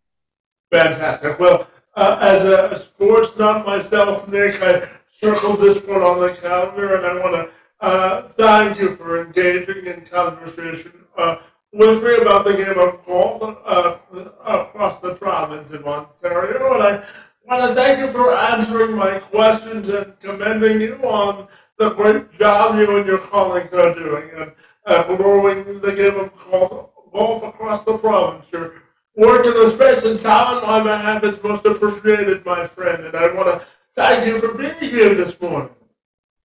Fantastic. 0.72 1.40
Well 1.40 1.70
uh, 1.98 2.18
as 2.22 2.46
a 2.46 2.76
sports 2.78 3.36
nut 3.38 3.66
myself 3.66 4.28
nick 4.30 4.62
i 4.62 4.88
circled 5.12 5.60
this 5.60 5.84
one 5.84 6.02
on 6.02 6.20
the 6.20 6.30
calendar 6.30 6.96
and 6.96 7.06
i 7.06 7.20
want 7.20 7.34
to 7.34 7.50
uh, 7.80 8.22
thank 8.22 8.80
you 8.80 8.96
for 8.96 9.24
engaging 9.24 9.86
in 9.86 10.06
conversation 10.06 10.92
uh, 11.18 11.38
with 11.78 12.04
me 12.04 12.16
about 12.18 12.44
the 12.44 12.54
game 12.54 12.80
of 12.80 13.06
golf 13.06 13.44
uh, 13.66 13.98
across 14.46 15.00
the 15.00 15.14
province 15.14 15.70
of 15.70 15.86
Ontario. 15.86 16.74
And 16.74 16.84
I 16.84 17.04
want 17.46 17.70
to 17.70 17.76
thank 17.76 18.00
you 18.00 18.08
for 18.08 18.34
answering 18.34 18.96
my 18.96 19.20
questions 19.20 19.88
and 19.88 20.20
commending 20.20 20.82
you 20.82 20.96
on 21.04 21.48
the 21.78 21.92
great 21.92 22.38
job 22.40 22.80
you 22.80 22.98
and 22.98 23.06
your 23.06 23.20
colleagues 23.20 23.72
are 23.74 23.94
doing 23.94 24.30
and 24.38 24.52
uh, 24.88 25.16
growing 25.16 25.80
the 25.80 25.94
game 25.94 26.16
of 26.16 26.34
golf, 26.50 26.90
golf 27.14 27.44
across 27.44 27.84
the 27.84 27.96
province. 28.00 28.48
Your 28.52 28.82
work 29.16 29.46
in 29.46 29.54
the 29.54 29.68
space 29.68 30.04
and 30.04 30.20
time 30.20 30.58
on 30.58 30.64
my 30.64 30.84
behalf 30.84 31.24
is 31.24 31.42
most 31.44 31.64
appreciated, 31.68 32.44
my 32.44 32.66
friend. 32.66 33.04
And 33.04 33.16
I 33.16 33.32
want 33.36 33.62
to 33.62 33.68
thank 33.94 34.26
you 34.26 34.40
for 34.40 34.58
being 34.58 34.80
here 34.80 35.14
this 35.14 35.40
morning. 35.40 35.70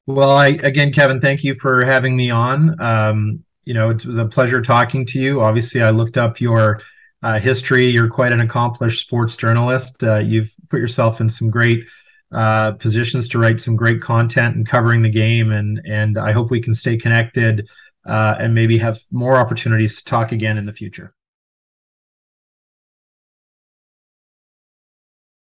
Well, 0.06 0.32
I 0.32 0.48
again, 0.48 0.92
Kevin, 0.92 1.22
thank 1.22 1.42
you 1.42 1.54
for 1.54 1.86
having 1.86 2.16
me 2.16 2.28
on. 2.30 2.78
Um, 2.82 3.44
you 3.64 3.74
know, 3.74 3.90
it 3.90 4.04
was 4.04 4.16
a 4.16 4.26
pleasure 4.26 4.60
talking 4.62 5.06
to 5.06 5.18
you. 5.18 5.40
Obviously, 5.40 5.82
I 5.82 5.90
looked 5.90 6.18
up 6.18 6.40
your 6.40 6.80
uh, 7.22 7.38
history. 7.38 7.86
You're 7.86 8.10
quite 8.10 8.32
an 8.32 8.40
accomplished 8.40 9.00
sports 9.00 9.36
journalist. 9.36 10.02
Uh, 10.02 10.18
you've 10.18 10.50
put 10.68 10.80
yourself 10.80 11.20
in 11.20 11.30
some 11.30 11.50
great 11.50 11.84
uh, 12.32 12.72
positions 12.72 13.28
to 13.28 13.38
write 13.38 13.60
some 13.60 13.76
great 13.76 14.00
content 14.00 14.56
and 14.56 14.66
covering 14.66 15.02
the 15.02 15.10
game. 15.10 15.52
And 15.52 15.80
and 15.86 16.18
I 16.18 16.32
hope 16.32 16.50
we 16.50 16.62
can 16.62 16.74
stay 16.74 16.96
connected 16.96 17.68
uh, 18.06 18.36
and 18.38 18.54
maybe 18.54 18.78
have 18.78 19.00
more 19.10 19.36
opportunities 19.36 19.98
to 19.98 20.04
talk 20.04 20.32
again 20.32 20.58
in 20.58 20.66
the 20.66 20.72
future. 20.72 21.14